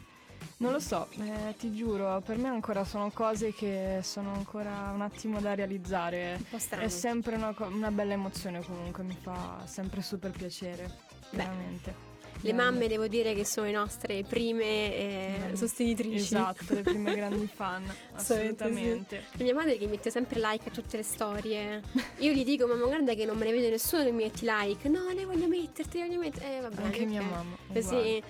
Non 0.57 0.71
lo 0.71 0.79
so, 0.79 1.07
eh, 1.19 1.55
ti 1.57 1.73
giuro, 1.73 2.21
per 2.25 2.37
me 2.37 2.47
ancora 2.47 2.83
sono 2.85 3.09
cose 3.11 3.53
che 3.53 3.99
sono 4.01 4.33
ancora 4.33 4.91
un 4.93 5.01
attimo 5.01 5.41
da 5.41 5.55
realizzare. 5.55 6.35
Un 6.37 6.45
po' 6.49 6.57
strano. 6.59 6.85
È 6.85 6.89
sempre 6.89 7.35
una, 7.35 7.53
co- 7.53 7.65
una 7.65 7.91
bella 7.91 8.13
emozione 8.13 8.63
comunque, 8.63 9.03
mi 9.03 9.17
fa 9.19 9.61
sempre 9.65 10.01
super 10.01 10.31
piacere, 10.31 10.89
Beh, 11.31 11.37
veramente. 11.37 12.11
Le 12.41 12.53
mamme 12.53 12.87
devo 12.87 13.07
dire 13.07 13.33
che 13.33 13.45
sono 13.45 13.67
le 13.67 13.71
nostre 13.73 14.23
prime 14.27 14.63
eh, 14.63 15.51
sostenitrici. 15.53 16.15
Esatto, 16.15 16.73
le 16.73 16.81
prime 16.81 17.15
grandi 17.15 17.47
fan, 17.51 17.83
Assolutamente. 18.13 19.23
E 19.37 19.43
Mia 19.43 19.53
madre 19.53 19.77
che 19.77 19.87
mette 19.87 20.09
sempre 20.09 20.39
like 20.39 20.69
a 20.69 20.71
tutte 20.71 20.97
le 20.97 21.03
storie. 21.03 21.81
Io 22.17 22.31
gli 22.31 22.43
dico, 22.43 22.67
mamma 22.67 22.85
guarda 22.85 23.13
che 23.13 23.25
non 23.25 23.37
me 23.37 23.45
ne 23.45 23.51
vede 23.51 23.69
nessuno 23.69 24.03
che 24.03 24.11
mi 24.11 24.23
metti 24.23 24.45
like. 24.45 24.89
No, 24.89 25.09
le 25.13 25.25
voglio 25.25 25.47
metterti, 25.47 25.99
le 25.99 26.07
voglio 26.07 26.19
mettere. 26.19 26.57
Eh, 26.57 26.61
va 26.61 26.69
bene. 26.69 26.83
Anche 26.83 27.05
mia 27.05 27.21
ok. 27.21 27.29
mamma. 27.29 27.57
Uguale. 27.67 27.81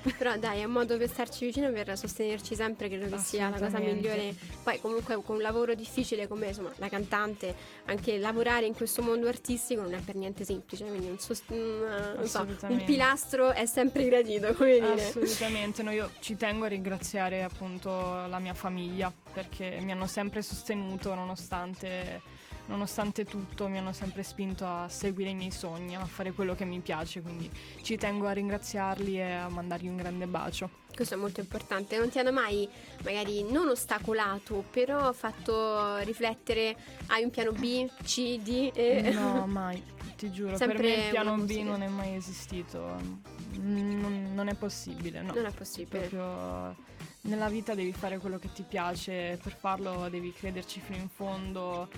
Sì, 0.02 0.14
però 0.18 0.38
dai, 0.38 0.60
è 0.60 0.64
un 0.64 0.72
modo 0.72 0.98
per 0.98 1.10
starci 1.10 1.46
vicino, 1.46 1.72
per 1.72 1.98
sostenerci 1.98 2.56
sempre, 2.56 2.90
credo 2.90 3.16
che 3.16 3.22
sia 3.22 3.50
la 3.50 3.60
cosa 3.60 3.80
migliore. 3.80 4.36
Poi 4.64 4.80
comunque 4.80 5.22
con 5.24 5.36
un 5.36 5.42
lavoro 5.42 5.74
difficile 5.74 6.28
come 6.28 6.48
insomma 6.48 6.72
la 6.78 6.90
cantante, 6.90 7.56
anche 7.86 8.18
lavorare 8.18 8.66
in 8.66 8.74
questo 8.74 9.02
mondo 9.02 9.28
artistico 9.28 9.82
non 9.82 9.94
è 9.94 10.00
per 10.00 10.16
niente 10.16 10.44
semplice, 10.44 10.86
quindi 10.86 11.08
un, 11.08 11.20
sost- 11.20 11.50
un, 11.50 12.18
eh, 12.22 12.28
so, 12.28 12.46
un 12.68 12.84
pilastro 12.84 13.52
è 13.52 13.66
sempre 13.66 13.93
sempre 13.94 14.06
gradito, 14.06 14.54
come 14.54 14.80
dire. 14.80 15.08
Assolutamente, 15.08 15.84
no, 15.84 15.92
io 15.92 16.10
ci 16.20 16.36
tengo 16.36 16.66
a 16.66 16.68
ringraziare 16.68 17.44
appunto 17.44 18.26
la 18.28 18.40
mia 18.40 18.56
famiglia 18.56 19.14
perché 19.32 19.78
mi 19.82 19.92
hanno 19.92 20.08
sempre 20.08 20.42
sostenuto 20.42 21.14
nonostante, 21.14 22.22
nonostante 22.66 23.24
tutto, 23.24 23.68
mi 23.68 23.78
hanno 23.78 23.94
sempre 23.94 24.24
spinto 24.24 24.66
a 24.66 24.90
seguire 24.90 25.30
i 25.30 25.36
miei 25.36 25.52
sogni, 25.52 25.96
a 25.96 26.06
fare 26.06 26.32
quello 26.32 26.56
che 26.56 26.66
mi 26.66 26.80
piace, 26.80 27.22
quindi 27.22 27.50
ci 27.84 27.96
tengo 27.96 28.28
a 28.28 28.32
ringraziarli 28.32 29.20
e 29.20 29.32
a 29.32 29.48
mandargli 29.50 29.88
un 29.88 29.98
grande 29.98 30.26
bacio. 30.26 30.82
Questo 30.94 31.16
è 31.16 31.18
molto 31.18 31.40
importante. 31.40 31.98
Non 31.98 32.10
ti 32.10 32.20
hanno 32.20 32.32
mai, 32.32 32.70
magari 33.04 33.44
non 33.50 33.68
ostacolato, 33.68 34.64
però 34.70 35.12
fatto 35.12 35.98
riflettere. 35.98 36.76
Hai 37.08 37.24
un 37.24 37.32
piano 37.32 37.52
B, 37.52 37.90
C, 38.04 38.38
D? 38.40 38.72
E... 38.76 39.10
No, 39.12 39.48
mai, 39.48 39.82
ti 40.16 40.32
giuro. 40.32 40.56
Sempre 40.56 40.78
per 40.78 40.86
me 40.86 40.94
il 41.06 41.10
piano 41.10 41.36
B 41.38 41.62
non 41.64 41.82
è 41.82 41.88
mai 41.88 42.14
esistito. 42.14 43.32
Non, 43.60 44.32
non 44.34 44.48
è 44.48 44.54
possibile, 44.56 45.22
no. 45.22 45.34
Non 45.34 45.46
è 45.46 45.52
possibile. 45.52 46.08
Proprio 46.08 46.76
nella 47.22 47.48
vita 47.50 47.74
devi 47.74 47.94
fare 47.94 48.18
quello 48.18 48.38
che 48.40 48.52
ti 48.52 48.64
piace, 48.64 49.40
per 49.42 49.56
farlo 49.56 50.10
devi 50.10 50.34
crederci 50.34 50.80
fino 50.82 50.98
in 50.98 51.10
fondo, 51.10 51.90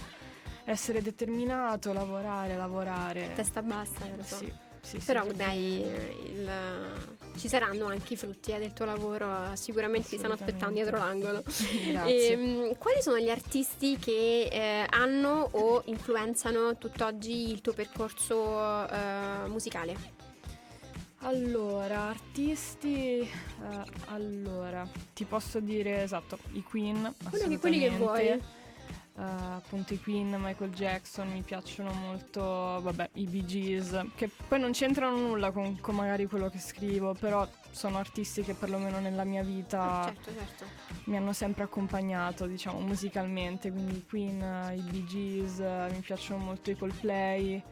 essere 0.66 1.02
determinato, 1.02 1.94
lavorare, 1.94 2.56
lavorare. 2.56 3.32
Testa 3.34 3.62
bassa, 3.62 4.06
lo 4.16 4.24
so. 4.24 4.38
Sì, 4.38 4.54
sì, 4.82 5.00
sì. 5.00 5.06
Però 5.06 5.26
dai, 5.34 5.82
il- 6.26 6.52
ci 7.38 7.48
saranno 7.50 7.88
anche 7.88 8.14
i 8.14 8.18
frutti 8.18 8.52
eh, 8.52 8.60
del 8.60 8.72
tuo 8.74 8.86
lavoro, 8.86 9.54
sicuramente 9.56 10.08
ti 10.10 10.18
stanno 10.18 10.36
aspettando 10.36 10.76
dietro 10.76 10.98
l'angolo. 10.98 11.44
Grazie. 11.90 12.32
Ehm, 12.34 12.78
quali 12.78 13.02
sono 13.02 13.18
gli 13.18 13.30
artisti 13.30 13.98
che 13.98 14.48
eh, 14.52 14.86
hanno 14.90 15.50
o 15.52 15.82
influenzano 15.86 16.78
tutt'oggi 16.78 17.50
il 17.52 17.62
tuo 17.62 17.74
percorso 17.74 18.88
eh, 18.90 19.48
musicale? 19.48 20.14
Allora, 21.26 22.02
artisti, 22.10 23.20
eh, 23.22 23.30
allora, 24.10 24.88
ti 25.12 25.24
posso 25.26 25.60
dire 25.60 26.04
esatto, 26.04 26.38
i 26.52 26.62
Queen, 26.62 27.16
Quello 27.30 27.48
che- 27.48 27.58
quelli 27.58 27.80
che 27.80 27.90
vuoi. 27.90 28.28
Eh, 28.28 28.42
appunto 29.18 29.96
i 29.96 30.00
Queen, 30.00 30.36
Michael 30.40 30.70
Jackson, 30.72 31.32
mi 31.32 31.42
piacciono 31.42 31.92
molto, 31.94 32.42
vabbè, 32.42 33.10
i 33.14 33.26
Bee 33.26 33.44
Gees, 33.46 34.06
che 34.14 34.30
poi 34.48 34.60
non 34.60 34.72
c'entrano 34.74 35.16
nulla 35.18 35.50
con, 35.50 35.80
con 35.80 35.96
magari 35.96 36.28
quello 36.28 36.50
che 36.50 36.60
scrivo, 36.60 37.16
però 37.16 37.48
sono 37.72 37.98
artisti 37.98 38.44
che 38.44 38.54
perlomeno 38.54 39.00
nella 39.00 39.24
mia 39.24 39.42
vita 39.42 40.04
certo, 40.14 40.32
certo. 40.32 40.66
mi 41.06 41.18
hanno 41.18 41.34
sempre 41.34 41.64
accompagnato, 41.64 42.46
diciamo, 42.46 42.80
musicalmente, 42.82 43.72
quindi 43.72 43.96
i 43.96 44.06
Queen, 44.08 44.74
i 44.76 44.82
Bee 44.82 45.06
Gees, 45.06 45.58
mi 45.92 46.02
piacciono 46.02 46.44
molto 46.44 46.70
i 46.70 46.76
Coldplay, 46.76 47.64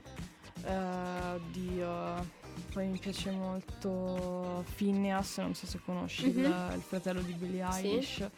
eh, 0.66 1.32
oddio, 1.36 2.42
poi 2.72 2.88
mi 2.88 2.98
piace 2.98 3.32
molto 3.32 4.64
Phineas, 4.76 5.38
non 5.38 5.54
so 5.56 5.66
se 5.66 5.80
conosci 5.86 6.28
il- 6.28 6.38
Mhm. 6.40 6.72
il, 6.76 6.82
fratello 6.82 7.22
di 7.22 7.34
Billie 7.34 7.66
Sì. 7.72 7.86
Eilish. 7.88 8.30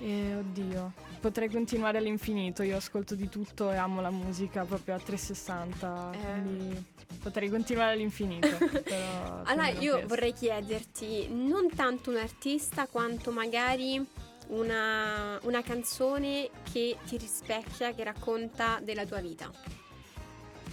E 0.00 0.34
oddio, 0.36 0.92
potrei 1.20 1.50
continuare 1.50 1.98
all'infinito, 1.98 2.62
io 2.62 2.76
ascolto 2.76 3.16
di 3.16 3.28
tutto 3.28 3.72
e 3.72 3.76
amo 3.76 4.00
la 4.00 4.10
musica 4.10 4.64
proprio 4.64 4.94
a 4.94 4.98
360, 5.00 6.12
Eh. 6.12 6.18
quindi 6.40 6.84
potrei 7.20 7.48
continuare 7.50 7.92
all'infinito. 7.94 8.46
però 8.84 9.42
Allora, 9.44 9.66
tengo 9.66 9.80
io 9.82 9.90
questo. 9.92 10.08
vorrei 10.08 10.32
chiederti 10.32 11.28
non 11.30 11.68
tanto 11.74 12.10
un 12.10 12.16
artista 12.16 12.86
quanto 12.86 13.32
magari 13.32 14.06
una, 14.50 15.38
una 15.42 15.62
canzone 15.62 16.48
che 16.72 16.96
ti 17.06 17.16
rispecchia, 17.16 17.92
che 17.92 18.04
racconta 18.04 18.78
della 18.80 19.04
tua 19.04 19.20
vita. 19.20 19.50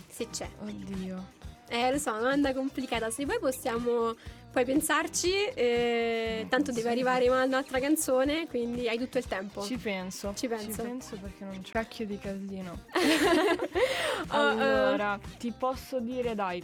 Se 0.07 0.29
c'è. 0.29 0.47
Oddio. 0.59 1.33
Eh, 1.69 1.91
lo 1.91 1.97
so, 1.97 2.11
una 2.11 2.19
domanda 2.19 2.53
complicata. 2.53 3.09
Se 3.09 3.25
poi 3.25 3.39
possiamo 3.39 4.15
poi 4.55 4.63
pensarci, 4.63 5.33
eh, 5.53 6.45
tanto 6.47 6.71
deve 6.71 6.89
arrivare 6.89 7.27
un'altra 7.27 7.77
canzone, 7.79 8.47
quindi 8.47 8.87
hai 8.87 8.97
tutto 8.97 9.17
il 9.17 9.27
tempo. 9.27 9.61
Ci 9.61 9.75
penso. 9.75 10.31
Ci 10.33 10.47
penso. 10.47 11.17
perché 11.19 11.43
non 11.43 11.61
c'è 11.61 11.71
cacchio 11.71 12.05
di 12.05 12.17
casino. 12.17 12.85
Oh, 14.31 14.37
oh. 14.37 14.49
allora, 14.49 15.19
ti 15.37 15.51
posso 15.51 15.99
dire, 15.99 16.33
dai, 16.35 16.63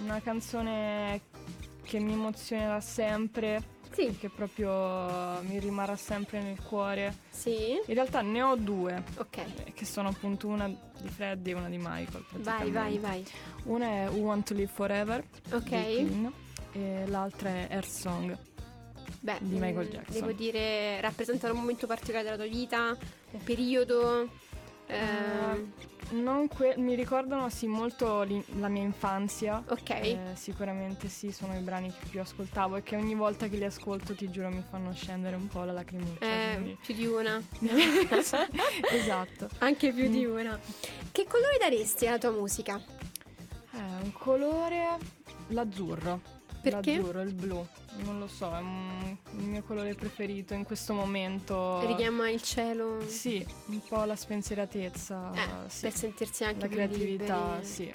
una 0.00 0.20
canzone 0.20 1.22
che 1.82 1.98
mi 1.98 2.12
emozionerà 2.12 2.80
sempre, 2.80 3.62
Sì, 3.92 4.16
che 4.18 4.28
proprio 4.30 5.40
mi 5.42 5.58
rimarrà 5.58 5.96
sempre 5.96 6.40
nel 6.42 6.60
cuore. 6.62 7.14
sì, 7.30 7.72
In 7.86 7.94
realtà 7.94 8.20
ne 8.22 8.40
ho 8.42 8.54
due, 8.56 9.02
ok. 9.16 9.36
eh, 9.36 9.72
che 9.74 9.84
sono 9.84 10.08
appunto 10.08 10.46
una 10.46 10.68
di 10.68 11.08
Freddy 11.08 11.50
e 11.50 11.54
una 11.54 11.68
di 11.68 11.76
Michael. 11.78 12.24
Vai, 12.36 12.70
vai, 12.70 12.98
vai. 12.98 13.24
Una 13.64 13.86
è 13.86 14.08
Who 14.08 14.18
Want 14.20 14.46
to 14.46 14.54
Live 14.54 14.70
Forever 14.72 15.24
Ok. 15.52 15.62
di 15.64 15.68
Queen, 15.70 16.32
e 16.72 17.04
l'altra 17.08 17.48
è 17.50 17.66
Earth 17.70 17.90
Song. 17.90 18.36
Beh, 19.22 19.38
di 19.40 19.58
Michael 19.58 19.88
Jackson. 19.88 20.14
Devo 20.14 20.32
dire, 20.32 21.00
rappresentano 21.00 21.52
un 21.52 21.60
momento 21.60 21.86
particolare 21.86 22.24
della 22.24 22.36
tua 22.36 22.46
vita, 22.46 22.96
un 23.32 23.42
periodo. 23.42 24.28
Non 26.12 26.48
que- 26.48 26.74
mi 26.76 26.96
ricordano 26.96 27.48
sì 27.50 27.68
molto 27.68 28.22
l'in- 28.22 28.42
la 28.58 28.66
mia 28.68 28.82
infanzia. 28.82 29.62
ok. 29.68 29.90
Eh, 29.90 30.18
sicuramente 30.34 31.08
sì, 31.08 31.30
sono 31.30 31.54
i 31.56 31.60
brani 31.60 31.88
che 31.92 32.06
più 32.08 32.20
ascoltavo 32.20 32.76
e 32.76 32.82
che 32.82 32.96
ogni 32.96 33.14
volta 33.14 33.46
che 33.46 33.56
li 33.56 33.64
ascolto 33.64 34.14
ti 34.14 34.28
giuro 34.28 34.48
mi 34.48 34.64
fanno 34.68 34.92
scendere 34.92 35.36
un 35.36 35.46
po' 35.46 35.62
la 35.62 35.70
lacrimuccia. 35.72 36.24
Eh, 36.24 36.54
quindi- 36.54 36.78
più 36.84 36.94
di 36.94 37.06
una. 37.06 37.40
esatto. 38.90 39.48
Anche 39.58 39.92
più 39.92 40.08
di 40.08 40.26
Mm. 40.26 40.32
una. 40.36 40.58
Che 41.12 41.26
colore 41.28 41.58
daresti 41.60 42.06
alla 42.08 42.18
tua 42.18 42.30
musica? 42.32 42.80
Eh, 43.72 43.78
un 44.02 44.12
colore 44.12 44.98
l'azzurro. 45.48 46.38
Perché? 46.60 46.96
L'azzurro, 46.96 47.20
il 47.22 47.34
blu. 47.34 47.66
Non 48.04 48.18
lo 48.18 48.26
so, 48.28 48.54
è 48.54 48.58
un- 48.60 49.16
il 49.38 49.44
mio 49.44 49.62
colore 49.62 49.94
preferito 49.94 50.54
in 50.54 50.64
questo 50.64 50.92
momento. 50.94 51.84
Richiama 51.86 52.28
il 52.30 52.42
cielo 52.42 53.00
Sì, 53.06 53.44
un 53.66 53.80
po' 53.88 54.04
la 54.04 54.16
spensieratezza, 54.16 55.32
Eh, 55.34 55.68
sì. 55.70 55.80
per 55.82 55.94
sentirsi 55.94 56.44
anche 56.44 56.60
la 56.60 56.66
più 56.66 56.76
creatività, 56.76 57.46
liberi 57.54 57.66
sì, 57.66 57.92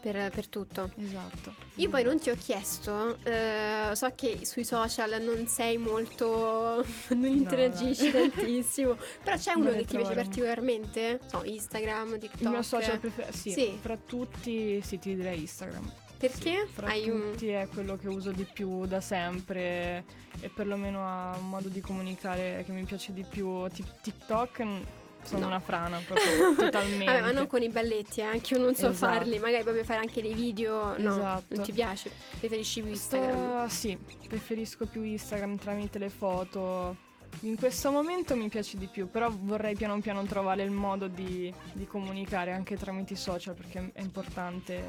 per, 0.00 0.30
per 0.30 0.46
tutto. 0.46 0.90
esatto. 0.96 1.54
Io 1.76 1.88
poi 1.90 2.04
non 2.04 2.18
ti 2.20 2.30
ho 2.30 2.36
chiesto, 2.36 3.18
eh, 3.24 3.90
so 3.94 4.10
che 4.14 4.40
sui 4.46 4.64
social 4.64 5.20
non 5.22 5.46
sei 5.48 5.76
molto, 5.76 6.84
non 7.10 7.24
interagisci 7.30 8.10
dai. 8.10 8.30
tantissimo, 8.32 8.96
però 9.22 9.36
c'è 9.36 9.52
uno 9.54 9.70
che 9.72 9.84
ti 9.84 9.96
piace 9.96 10.14
particolarmente? 10.14 11.20
So, 11.26 11.42
Instagram, 11.44 12.18
TikTok. 12.18 12.40
Il 12.42 12.48
mio 12.48 12.62
social 12.62 12.98
preferito, 13.00 13.36
sì, 13.36 13.50
Sì. 13.50 13.78
fra 13.80 13.96
tutti 13.96 14.80
sì, 14.82 14.98
ti 14.98 15.14
direi 15.14 15.40
Instagram. 15.40 15.92
Perché? 16.18 16.64
Sì, 16.66 16.72
fra 16.72 16.88
Hai 16.88 17.08
un... 17.08 17.30
tutti 17.32 17.48
è 17.48 17.68
quello 17.72 17.96
che 17.96 18.08
uso 18.08 18.32
di 18.32 18.44
più 18.44 18.86
da 18.86 19.00
sempre 19.00 20.04
e 20.40 20.48
perlomeno 20.48 21.06
ha 21.06 21.36
un 21.38 21.48
modo 21.48 21.68
di 21.68 21.80
comunicare 21.80 22.62
che 22.66 22.72
mi 22.72 22.82
piace 22.84 23.12
di 23.12 23.24
più. 23.28 23.66
Ti- 23.68 23.84
TikTok 24.02 24.62
mm, 24.64 24.80
sono 25.22 25.40
No. 25.40 25.46
una 25.46 25.60
frana 25.60 25.98
proprio 26.04 26.54
totalmente. 26.56 27.04
Vabbè, 27.04 27.20
ma 27.20 27.30
non 27.30 27.46
con 27.46 27.62
i 27.62 27.68
balletti, 27.68 28.20
eh, 28.20 28.24
anche 28.24 28.54
io 28.54 28.60
non 28.60 28.74
so 28.74 28.88
Esatto. 28.90 29.12
farli, 29.12 29.38
magari 29.38 29.62
proprio 29.62 29.84
fare 29.84 30.00
anche 30.00 30.20
dei 30.20 30.34
video, 30.34 30.98
no, 30.98 31.10
Esatto. 31.16 31.54
non 31.54 31.64
ti 31.64 31.72
piace, 31.72 32.10
preferisci 32.38 32.80
più 32.82 32.90
Instagram. 32.90 33.68
Sto- 33.68 33.74
sì, 33.74 33.98
preferisco 34.26 34.86
più 34.86 35.02
Instagram 35.02 35.56
tramite 35.56 35.98
le 36.00 36.08
foto. 36.08 36.96
In 37.42 37.56
questo 37.56 37.90
momento 37.92 38.34
mi 38.34 38.48
piace 38.48 38.76
di 38.78 38.86
più, 38.86 39.08
però 39.08 39.30
vorrei 39.30 39.76
piano 39.76 40.00
piano 40.00 40.24
trovare 40.24 40.62
il 40.64 40.70
modo 40.72 41.06
di, 41.08 41.52
di 41.74 41.86
comunicare 41.86 42.52
anche 42.52 42.76
tramite 42.76 43.12
i 43.12 43.16
social 43.16 43.54
perché 43.54 43.90
è 43.92 44.00
importante 44.00 44.82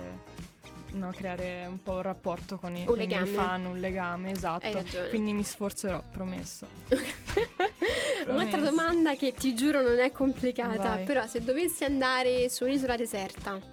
no, 0.94 1.12
creare 1.16 1.66
un 1.68 1.82
po' 1.82 1.94
un 1.94 2.02
rapporto 2.02 2.58
con 2.58 2.76
i, 2.76 2.86
con 2.86 3.00
i 3.02 3.08
fan, 3.26 3.66
un 3.66 3.80
legame, 3.80 4.32
esatto. 4.32 4.84
Quindi 5.10 5.34
mi 5.34 5.44
sforzerò, 5.44 6.02
promesso. 6.12 6.68
Un'altra 8.28 8.60
domanda 8.60 9.16
che 9.16 9.34
ti 9.34 9.56
giuro 9.56 9.82
non 9.82 10.00
è 10.00 10.12
complicata, 10.12 10.96
Vai. 10.96 11.04
però 11.06 11.26
se 11.28 11.42
dovessi 11.44 11.84
andare 11.84 12.50
su 12.50 12.66
un'isola 12.66 12.96
deserta, 12.96 13.60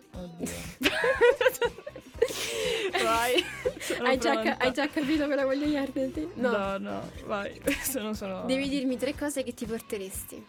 vai. 3.03 3.45
Sono 3.79 4.09
hai 4.09 4.19
già, 4.19 4.41
ca- 4.41 4.57
hai 4.59 4.73
già 4.73 4.89
capito 4.89 5.27
cosa 5.27 5.45
voglio 5.45 5.67
chiederti? 5.67 6.29
No. 6.35 6.51
No, 6.51 6.79
no, 6.79 7.11
vai. 7.27 7.61
Sono 7.83 8.15
solo... 8.15 8.43
Devi 8.47 8.69
dirmi 8.69 8.97
tre 8.97 9.15
cose 9.15 9.43
che 9.43 9.55
ti 9.55 9.67
porteresti. 9.67 10.45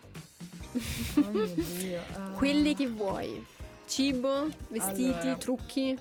Oh 1.15 1.29
mio 1.31 1.45
Dio. 1.55 2.01
ah. 2.13 2.29
Quelle 2.31 2.73
che 2.75 2.87
vuoi. 2.87 3.43
Cibo, 3.87 4.47
vestiti, 4.67 5.11
Allora. 5.21 5.35
trucchi, 5.35 5.97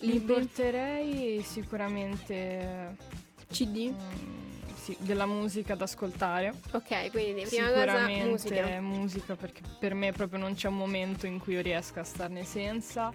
Libri, 0.00 0.34
porterei 0.34 1.42
sicuramente 1.42 2.96
CD. 3.50 3.90
mm, 3.92 4.74
sì, 4.74 4.96
della 5.00 5.26
musica 5.26 5.74
da 5.74 5.84
ascoltare. 5.84 6.54
Ok, 6.72 7.10
quindi 7.10 7.44
prima 7.44 7.70
cosa 7.70 8.08
musica. 8.08 8.80
musica, 8.80 9.36
perché 9.36 9.60
per 9.78 9.94
me 9.94 10.12
proprio 10.12 10.38
non 10.38 10.54
c'è 10.54 10.68
un 10.68 10.76
momento 10.76 11.26
in 11.26 11.38
cui 11.38 11.54
io 11.54 11.60
riesca 11.60 12.00
a 12.00 12.04
starne 12.04 12.44
senza. 12.44 13.12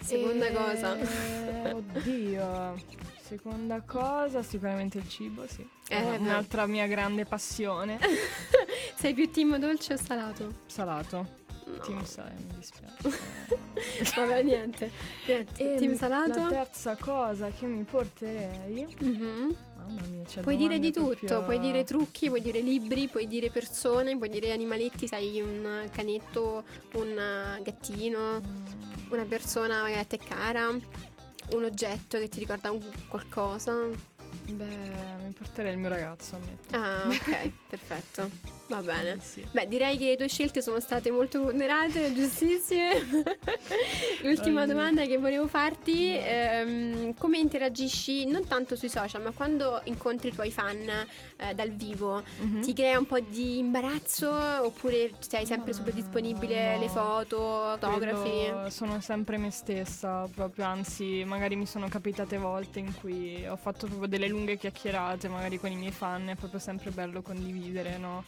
Seconda 0.00 0.46
E- 0.46 0.52
cosa. 0.52 0.96
Oddio. 1.74 2.74
Seconda 3.20 3.80
cosa, 3.80 4.42
sicuramente 4.42 4.98
il 4.98 5.08
cibo, 5.08 5.46
sì. 5.48 5.66
Eh, 5.88 6.00
beh. 6.00 6.16
Un'altra 6.18 6.66
mia 6.66 6.86
grande 6.86 7.24
passione. 7.24 7.98
Sei 8.96 9.14
più 9.14 9.30
team 9.30 9.56
dolce 9.58 9.94
o 9.94 9.96
salato? 9.96 10.60
Salato. 10.66 11.44
No. 11.66 11.78
Team 11.78 12.04
Sai, 12.04 12.32
mi 12.36 12.54
dispiace. 12.56 13.18
Vabbè, 14.14 14.42
niente. 14.42 14.90
niente. 15.26 15.74
Team 15.74 15.96
Salato? 15.96 16.38
La 16.38 16.48
terza 16.48 16.96
cosa 16.96 17.50
che 17.50 17.66
mi 17.66 17.82
porterei... 17.82 18.86
Mm-hmm. 19.02 19.50
Mamma 19.76 20.06
mia, 20.08 20.24
c'è 20.24 20.40
Puoi 20.42 20.56
dire 20.56 20.78
di 20.78 20.92
tutto, 20.92 21.26
proprio... 21.26 21.42
puoi 21.42 21.58
dire 21.58 21.84
trucchi, 21.84 22.28
puoi 22.28 22.40
dire 22.40 22.60
libri, 22.60 23.08
puoi 23.08 23.26
dire 23.26 23.50
persone, 23.50 24.16
puoi 24.16 24.28
dire 24.28 24.52
animaletti, 24.52 25.06
sai, 25.06 25.40
un 25.40 25.88
canetto, 25.92 26.64
un 26.94 27.60
gattino, 27.62 28.40
mm. 28.40 29.10
una 29.10 29.24
persona 29.24 29.82
magari 29.82 30.00
a 30.00 30.04
te 30.04 30.18
cara, 30.18 30.68
un 30.68 31.64
oggetto 31.64 32.18
che 32.18 32.28
ti 32.28 32.38
ricorda 32.40 32.70
un 32.70 32.82
qualcosa. 33.08 33.74
Beh, 34.48 34.64
mi 35.24 35.32
porterei 35.32 35.72
il 35.72 35.78
mio 35.78 35.88
ragazzo 35.88 36.36
a 36.36 36.38
me. 36.38 36.56
Ah, 36.70 37.08
ok, 37.08 37.50
perfetto. 37.68 38.30
Va 38.68 38.82
bene. 38.82 39.18
Sì. 39.20 39.46
Beh, 39.48 39.68
direi 39.68 39.96
che 39.96 40.06
le 40.06 40.16
tue 40.16 40.28
scelte 40.28 40.60
sono 40.60 40.80
state 40.80 41.10
molto 41.10 41.40
ponderate, 41.40 42.12
giustissime. 42.14 42.94
L'ultima 44.22 44.66
domanda 44.66 45.04
che 45.04 45.18
volevo 45.18 45.46
farti, 45.46 46.16
ehm, 46.16 47.14
come 47.14 47.38
interagisci 47.38 48.26
non 48.26 48.46
tanto 48.46 48.74
sui 48.74 48.88
social, 48.88 49.22
ma 49.22 49.30
quando 49.30 49.80
incontri 49.84 50.28
i 50.28 50.32
tuoi 50.32 50.50
fan 50.50 50.88
eh, 51.36 51.54
dal 51.54 51.70
vivo, 51.70 52.22
mm-hmm. 52.42 52.62
ti 52.62 52.72
crea 52.72 52.98
un 52.98 53.06
po' 53.06 53.20
di 53.20 53.58
imbarazzo 53.58 54.30
oppure 54.30 55.12
sei 55.20 55.46
sempre 55.46 55.72
super 55.72 55.92
disponibile, 55.92 56.74
no. 56.74 56.80
le 56.80 56.88
foto, 56.88 57.64
autografi? 57.64 58.70
Sono 58.70 59.00
sempre 59.00 59.36
me 59.36 59.50
stessa, 59.50 60.28
proprio, 60.34 60.64
anzi, 60.64 61.22
magari 61.24 61.54
mi 61.54 61.66
sono 61.66 61.86
capitate 61.88 62.36
volte 62.36 62.80
in 62.80 62.92
cui 62.98 63.46
ho 63.46 63.56
fatto 63.56 63.86
proprio 63.86 64.08
delle 64.08 64.26
lunghe 64.26 64.56
chiacchierate, 64.56 65.28
magari 65.28 65.60
con 65.60 65.70
i 65.70 65.76
miei 65.76 65.92
fan, 65.92 66.28
è 66.28 66.34
proprio 66.34 66.58
sempre 66.58 66.90
bello 66.90 67.22
condividere, 67.22 67.96
no? 67.98 68.24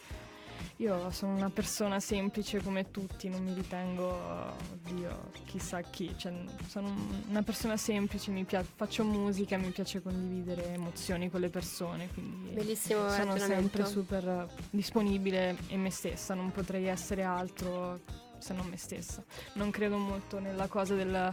Io 0.77 1.11
sono 1.11 1.35
una 1.35 1.51
persona 1.51 2.01
semplice 2.01 2.63
come 2.63 2.91
tutti, 2.91 3.29
non 3.29 3.43
mi 3.43 3.53
ritengo, 3.53 4.55
oddio, 4.73 5.31
chissà 5.45 5.81
chi, 5.81 6.15
cioè, 6.17 6.33
sono 6.67 6.95
una 7.29 7.43
persona 7.43 7.77
semplice, 7.77 8.31
pia- 8.45 8.63
faccio 8.63 9.05
musica, 9.05 9.57
mi 9.57 9.71
piace 9.71 10.01
condividere 10.01 10.73
emozioni 10.75 11.31
con 11.31 11.41
le 11.41 11.49
persone, 11.49 12.09
quindi 12.13 12.51
Bellissimo 12.51 13.09
sono 13.11 13.37
sempre 13.37 13.85
super 13.87 14.47
disponibile 14.71 15.57
e 15.69 15.77
me 15.77 15.91
stessa, 15.91 16.35
non 16.35 16.53
potrei 16.53 16.87
essere 16.87 17.23
altro 17.23 18.01
se 18.39 18.55
non 18.55 18.67
me 18.67 18.77
stessa. 18.77 19.23
Non 19.55 19.71
credo 19.71 19.99
molto 19.99 20.39
nella 20.39 20.69
cosa 20.69 20.95
del 20.95 21.33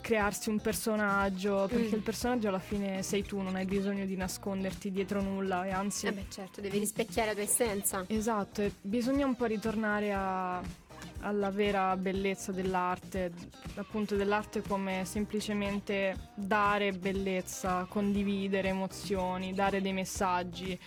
crearsi 0.00 0.48
un 0.48 0.60
personaggio, 0.60 1.66
perché 1.68 1.90
mm. 1.90 1.98
il 1.98 2.02
personaggio 2.02 2.48
alla 2.48 2.58
fine 2.58 3.02
sei 3.02 3.22
tu, 3.22 3.40
non 3.40 3.54
hai 3.56 3.64
bisogno 3.64 4.04
di 4.04 4.16
nasconderti 4.16 4.90
dietro 4.90 5.20
nulla 5.20 5.64
e 5.64 5.70
anzi... 5.70 6.06
Eh 6.06 6.12
beh 6.12 6.26
certo, 6.28 6.60
devi 6.60 6.78
rispecchiare 6.78 7.28
la 7.28 7.34
tua 7.34 7.42
essenza. 7.42 8.04
Esatto, 8.06 8.62
bisogna 8.80 9.26
un 9.26 9.36
po' 9.36 9.46
ritornare 9.46 10.12
a, 10.12 10.60
alla 11.20 11.50
vera 11.50 11.96
bellezza 11.96 12.52
dell'arte, 12.52 13.32
appunto 13.76 14.16
dell'arte 14.16 14.62
come 14.62 15.04
semplicemente 15.04 16.30
dare 16.34 16.92
bellezza, 16.92 17.86
condividere 17.88 18.68
emozioni, 18.68 19.52
dare 19.52 19.80
dei 19.80 19.92
messaggi 19.92 20.78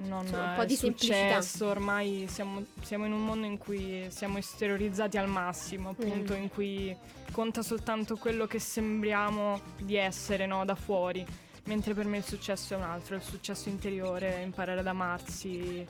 non 0.00 0.22
Insomma, 0.22 0.50
un 0.50 0.54
po' 0.56 0.64
di 0.64 0.76
successo. 0.76 1.12
Semplicità. 1.12 1.66
Ormai 1.66 2.26
siamo, 2.28 2.64
siamo, 2.82 3.06
in 3.06 3.12
un 3.12 3.24
mondo 3.24 3.46
in 3.46 3.58
cui 3.58 4.06
siamo 4.10 4.38
esteriorizzati 4.38 5.16
al 5.16 5.28
massimo, 5.28 5.90
appunto, 5.90 6.34
mm. 6.34 6.42
in 6.42 6.48
cui 6.50 6.96
conta 7.32 7.62
soltanto 7.62 8.16
quello 8.16 8.46
che 8.46 8.58
sembriamo 8.58 9.60
di 9.78 9.96
essere 9.96 10.46
no, 10.46 10.64
da 10.64 10.74
fuori. 10.74 11.24
Mentre 11.64 11.94
per 11.94 12.04
me 12.04 12.18
il 12.18 12.24
successo 12.24 12.74
è 12.74 12.76
un 12.76 12.82
altro, 12.82 13.16
il 13.16 13.22
successo 13.22 13.68
interiore, 13.68 14.42
imparare 14.42 14.80
ad 14.80 14.86
amarsi, 14.86 15.86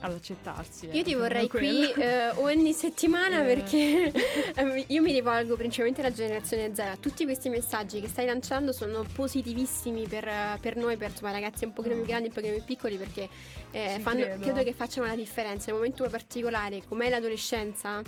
ad 0.00 0.12
accettarsi. 0.12 0.88
Io 0.92 1.02
ti 1.02 1.14
vorrei 1.14 1.48
qui 1.48 1.90
eh, 1.92 2.30
ogni 2.36 2.72
settimana 2.72 3.42
eh. 3.42 3.54
perché 3.54 4.12
ehm, 4.54 4.84
io 4.86 5.02
mi 5.02 5.12
rivolgo 5.12 5.56
principalmente 5.56 6.00
alla 6.00 6.12
generazione 6.12 6.74
Z. 6.74 6.98
Tutti 7.00 7.24
questi 7.24 7.48
messaggi 7.48 8.00
che 8.00 8.08
stai 8.08 8.26
lanciando 8.26 8.72
sono 8.72 9.04
positivissimi 9.12 10.06
per, 10.06 10.58
per 10.60 10.76
noi, 10.76 10.96
per 10.96 11.10
insomma, 11.10 11.32
ragazzi 11.32 11.64
un 11.64 11.72
pochino 11.72 11.94
più 11.94 12.04
grandi, 12.04 12.28
un 12.28 12.34
pochino 12.34 12.54
più 12.54 12.64
piccoli, 12.64 12.96
perché 12.96 13.28
eh, 13.70 13.98
fanno, 14.00 14.22
credo. 14.22 14.42
credo. 14.42 14.62
che 14.62 14.72
facciano 14.72 15.06
la 15.06 15.16
differenza. 15.16 15.66
Nel 15.66 15.76
momento 15.76 16.08
particolare, 16.08 16.82
come 16.86 17.08
l'adolescenza, 17.08 18.02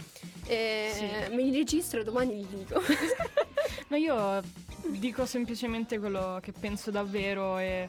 eh, 0.46 0.90
sì. 0.92 1.34
me 1.34 1.42
li 1.42 1.52
registro 1.52 2.02
domani 2.02 2.36
li 2.36 2.46
dico. 2.48 2.80
Ma 3.88 3.96
io 3.96 4.42
dico 4.86 5.26
semplicemente 5.26 5.98
quello 5.98 6.38
che 6.42 6.52
penso 6.52 6.90
davvero 6.90 7.58
e 7.58 7.88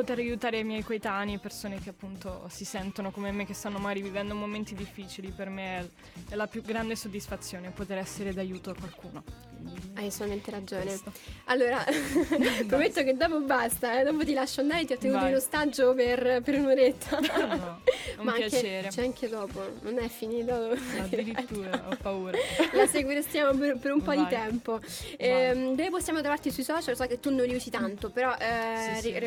poter 0.00 0.16
aiutare 0.16 0.60
i 0.60 0.64
miei 0.64 0.82
coetanei, 0.82 1.36
persone 1.36 1.78
che 1.78 1.90
appunto 1.90 2.46
si 2.48 2.64
sentono 2.64 3.10
come 3.10 3.32
me, 3.32 3.44
che 3.44 3.52
stanno 3.52 3.78
magari 3.78 4.00
vivendo 4.00 4.34
momenti 4.34 4.74
difficili, 4.74 5.30
per 5.30 5.50
me 5.50 5.90
è, 6.30 6.36
la 6.36 6.46
più 6.46 6.62
grande 6.62 6.96
soddisfazione 6.96 7.70
poter 7.70 7.98
essere 7.98 8.32
d'aiuto 8.32 8.70
a 8.70 8.74
qualcuno. 8.74 9.50
Hai 9.94 10.06
assolutamente 10.06 10.50
ragione. 10.50 10.84
Questo. 10.84 11.12
Allora, 11.44 11.84
prometto 12.66 13.02
che 13.02 13.14
dopo 13.14 13.40
basta, 13.40 14.00
eh? 14.00 14.04
dopo 14.04 14.24
ti 14.24 14.32
lascio 14.32 14.62
andare, 14.62 14.86
ti 14.86 14.94
ho 14.94 14.98
tenuto 14.98 15.20
Vai. 15.20 15.30
in 15.30 15.36
ostaggio 15.36 15.92
per, 15.92 16.40
per 16.42 16.54
un'oretta. 16.58 17.18
No, 17.20 17.46
no, 17.56 17.82
un 18.18 18.24
Ma 18.24 18.32
piacere. 18.32 18.76
Anche, 18.78 18.88
c'è 18.88 19.04
anche 19.04 19.28
dopo, 19.28 19.60
non 19.82 19.98
è 19.98 20.08
finito. 20.08 20.76
Addirittura, 20.98 21.88
ho 21.90 21.96
paura. 22.00 22.38
La 22.72 22.86
seguiremo 22.86 23.58
per, 23.58 23.76
per, 23.78 23.92
un 23.92 24.00
po' 24.00 24.14
Vai. 24.14 24.24
di 24.24 24.26
tempo. 24.28 24.80
Eh, 25.18 25.52
dove 25.54 25.90
possiamo 25.90 26.20
trovarti 26.20 26.50
sui 26.50 26.62
social? 26.62 26.96
So 26.96 27.06
che 27.06 27.20
tu 27.20 27.34
non 27.34 27.44
li 27.44 27.54
usi 27.54 27.68
tanto, 27.68 28.08
però 28.08 28.34
eh, 28.38 28.94
sì, 28.94 29.10
sì, 29.10 29.18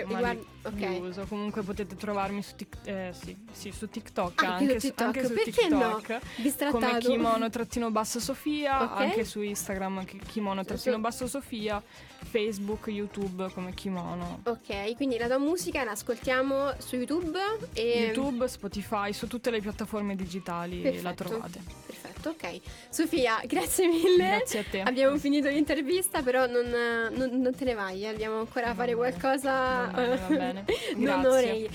riguardo... 0.70 0.98
Ok. 0.98 1.02
uso. 1.02 1.26
Comunque 1.28 1.62
potete 1.62 1.96
trovarmi 1.96 2.42
su, 2.42 2.56
tic, 2.56 2.78
eh, 2.84 3.12
sì, 3.14 3.36
sì, 3.52 3.72
su 3.72 3.90
TikTok. 3.90 4.44
Ah, 4.44 4.56
anche, 4.56 4.80
su 4.80 4.88
TikTok. 4.88 5.06
Anche 5.08 5.26
su 5.26 5.34
Perché 5.34 5.52
TikTok. 5.52 6.10
no? 6.10 6.20
Bistrattato. 6.38 6.86
Come 6.86 6.98
kimono 7.00 7.50
trattino 7.50 7.92
basso 7.92 8.20
Sofia. 8.20 8.84
Okay. 8.84 9.06
Anche 9.06 9.26
su 9.26 9.42
Instagram 9.42 10.06
kimono 10.28 10.64
trattino 10.64 11.00
basso 11.00 11.28
Sofia. 11.28 11.82
Facebook, 12.24 12.88
YouTube 12.88 13.50
come 13.54 13.74
kimono. 13.74 14.42
Ok, 14.44 14.96
quindi 14.96 15.18
la 15.18 15.28
tua 15.28 15.38
musica 15.38 15.84
la 15.84 15.92
ascoltiamo 15.92 16.74
su 16.78 16.96
YouTube 16.96 17.40
e... 17.74 18.06
YouTube, 18.06 18.48
Spotify, 18.48 19.14
su 19.14 19.28
tutte 19.28 19.50
le 19.52 19.60
piattaforme 19.60 20.16
digitali 20.16 20.82
Perfetto. 20.82 21.04
la 21.04 21.14
trovate. 21.14 21.62
Perfetto, 21.86 22.30
ok. 22.30 22.60
Sofia, 22.90 23.42
grazie 23.48 23.88
mille. 23.88 24.28
Grazie 24.38 24.60
a 24.60 24.64
te. 24.70 24.82
Abbiamo 24.82 25.18
finito 25.18 25.50
l'intervista, 25.50 26.22
però 26.22 26.46
non, 26.46 26.70
non, 26.70 27.42
non 27.42 27.56
te 27.56 27.66
ne 27.66 27.74
vai, 27.74 28.06
eh. 28.06 28.12
dobbiamo 28.12 28.40
ancora 28.40 28.68
va 28.68 28.74
fare 28.74 28.96
qualcosa. 28.96 29.52
Va 29.52 29.92
bene, 29.94 30.16
va 30.18 30.36
bene. 30.36 30.66
Grazie. 30.98 31.70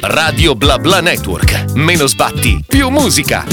Radio 0.00 0.54
Bla 0.54 0.78
Bla 0.78 1.00
Network. 1.00 1.72
Meno 1.74 2.06
sbatti, 2.06 2.64
più 2.66 2.88
musica. 2.88 3.44